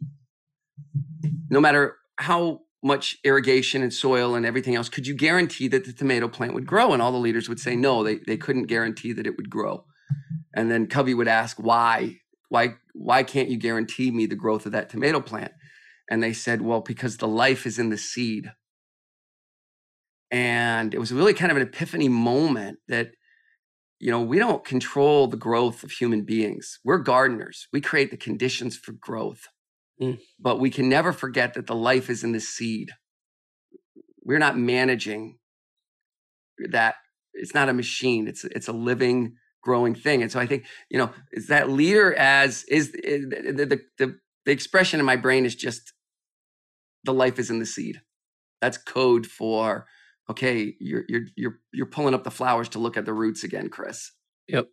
[1.49, 5.93] no matter how much irrigation and soil and everything else, could you guarantee that the
[5.93, 6.93] tomato plant would grow?
[6.93, 9.86] And all the leaders would say no, they, they couldn't guarantee that it would grow.
[10.53, 12.20] And then Covey would ask, why?
[12.49, 15.53] Why, why can't you guarantee me the growth of that tomato plant?
[16.09, 18.51] And they said, well, because the life is in the seed.
[20.34, 23.12] And it was really kind of an epiphany moment that,
[24.00, 26.80] you know, we don't control the growth of human beings.
[26.84, 29.48] We're gardeners, we create the conditions for growth.
[30.02, 30.20] Mm.
[30.40, 32.90] But we can never forget that the life is in the seed.
[34.24, 35.38] We're not managing
[36.72, 36.96] that.
[37.36, 40.24] It's not a machine, it's, it's a living, growing thing.
[40.24, 44.16] And so I think, you know, is that leader as is the, the, the,
[44.46, 45.94] the expression in my brain is just
[47.04, 48.02] the life is in the seed.
[48.62, 49.86] That's code for
[50.30, 53.70] okay, you're you're you're you're pulling up the flowers to look at the roots again,
[53.70, 54.12] Chris.
[54.48, 54.68] Yep.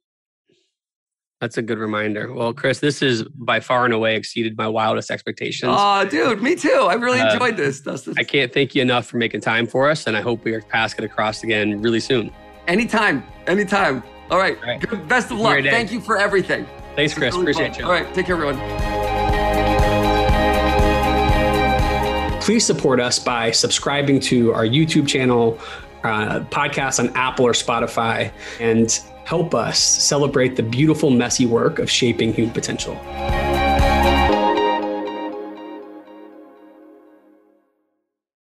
[1.41, 2.33] That's a good reminder.
[2.35, 5.73] Well, Chris, this is by far and away exceeded my wildest expectations.
[5.75, 6.87] Oh, dude, me too.
[6.91, 8.13] I really Uh, enjoyed this, Dustin.
[8.19, 10.61] I can't thank you enough for making time for us, and I hope we are
[10.61, 12.31] passing across again really soon.
[12.69, 14.03] anytime, anytime.
[14.31, 14.57] All right.
[14.59, 14.81] All right.
[14.81, 15.63] Good, best of luck.
[15.65, 16.67] Thank you for everything.
[16.95, 17.33] Thanks, Chris.
[17.33, 17.81] really Appreciate fun.
[17.81, 17.87] you.
[17.87, 18.13] All right.
[18.15, 19.00] Take care, everyone.
[22.51, 25.57] Please support us by subscribing to our YouTube channel,
[26.03, 31.89] uh, podcast on Apple or Spotify, and help us celebrate the beautiful, messy work of
[31.89, 32.97] shaping human potential.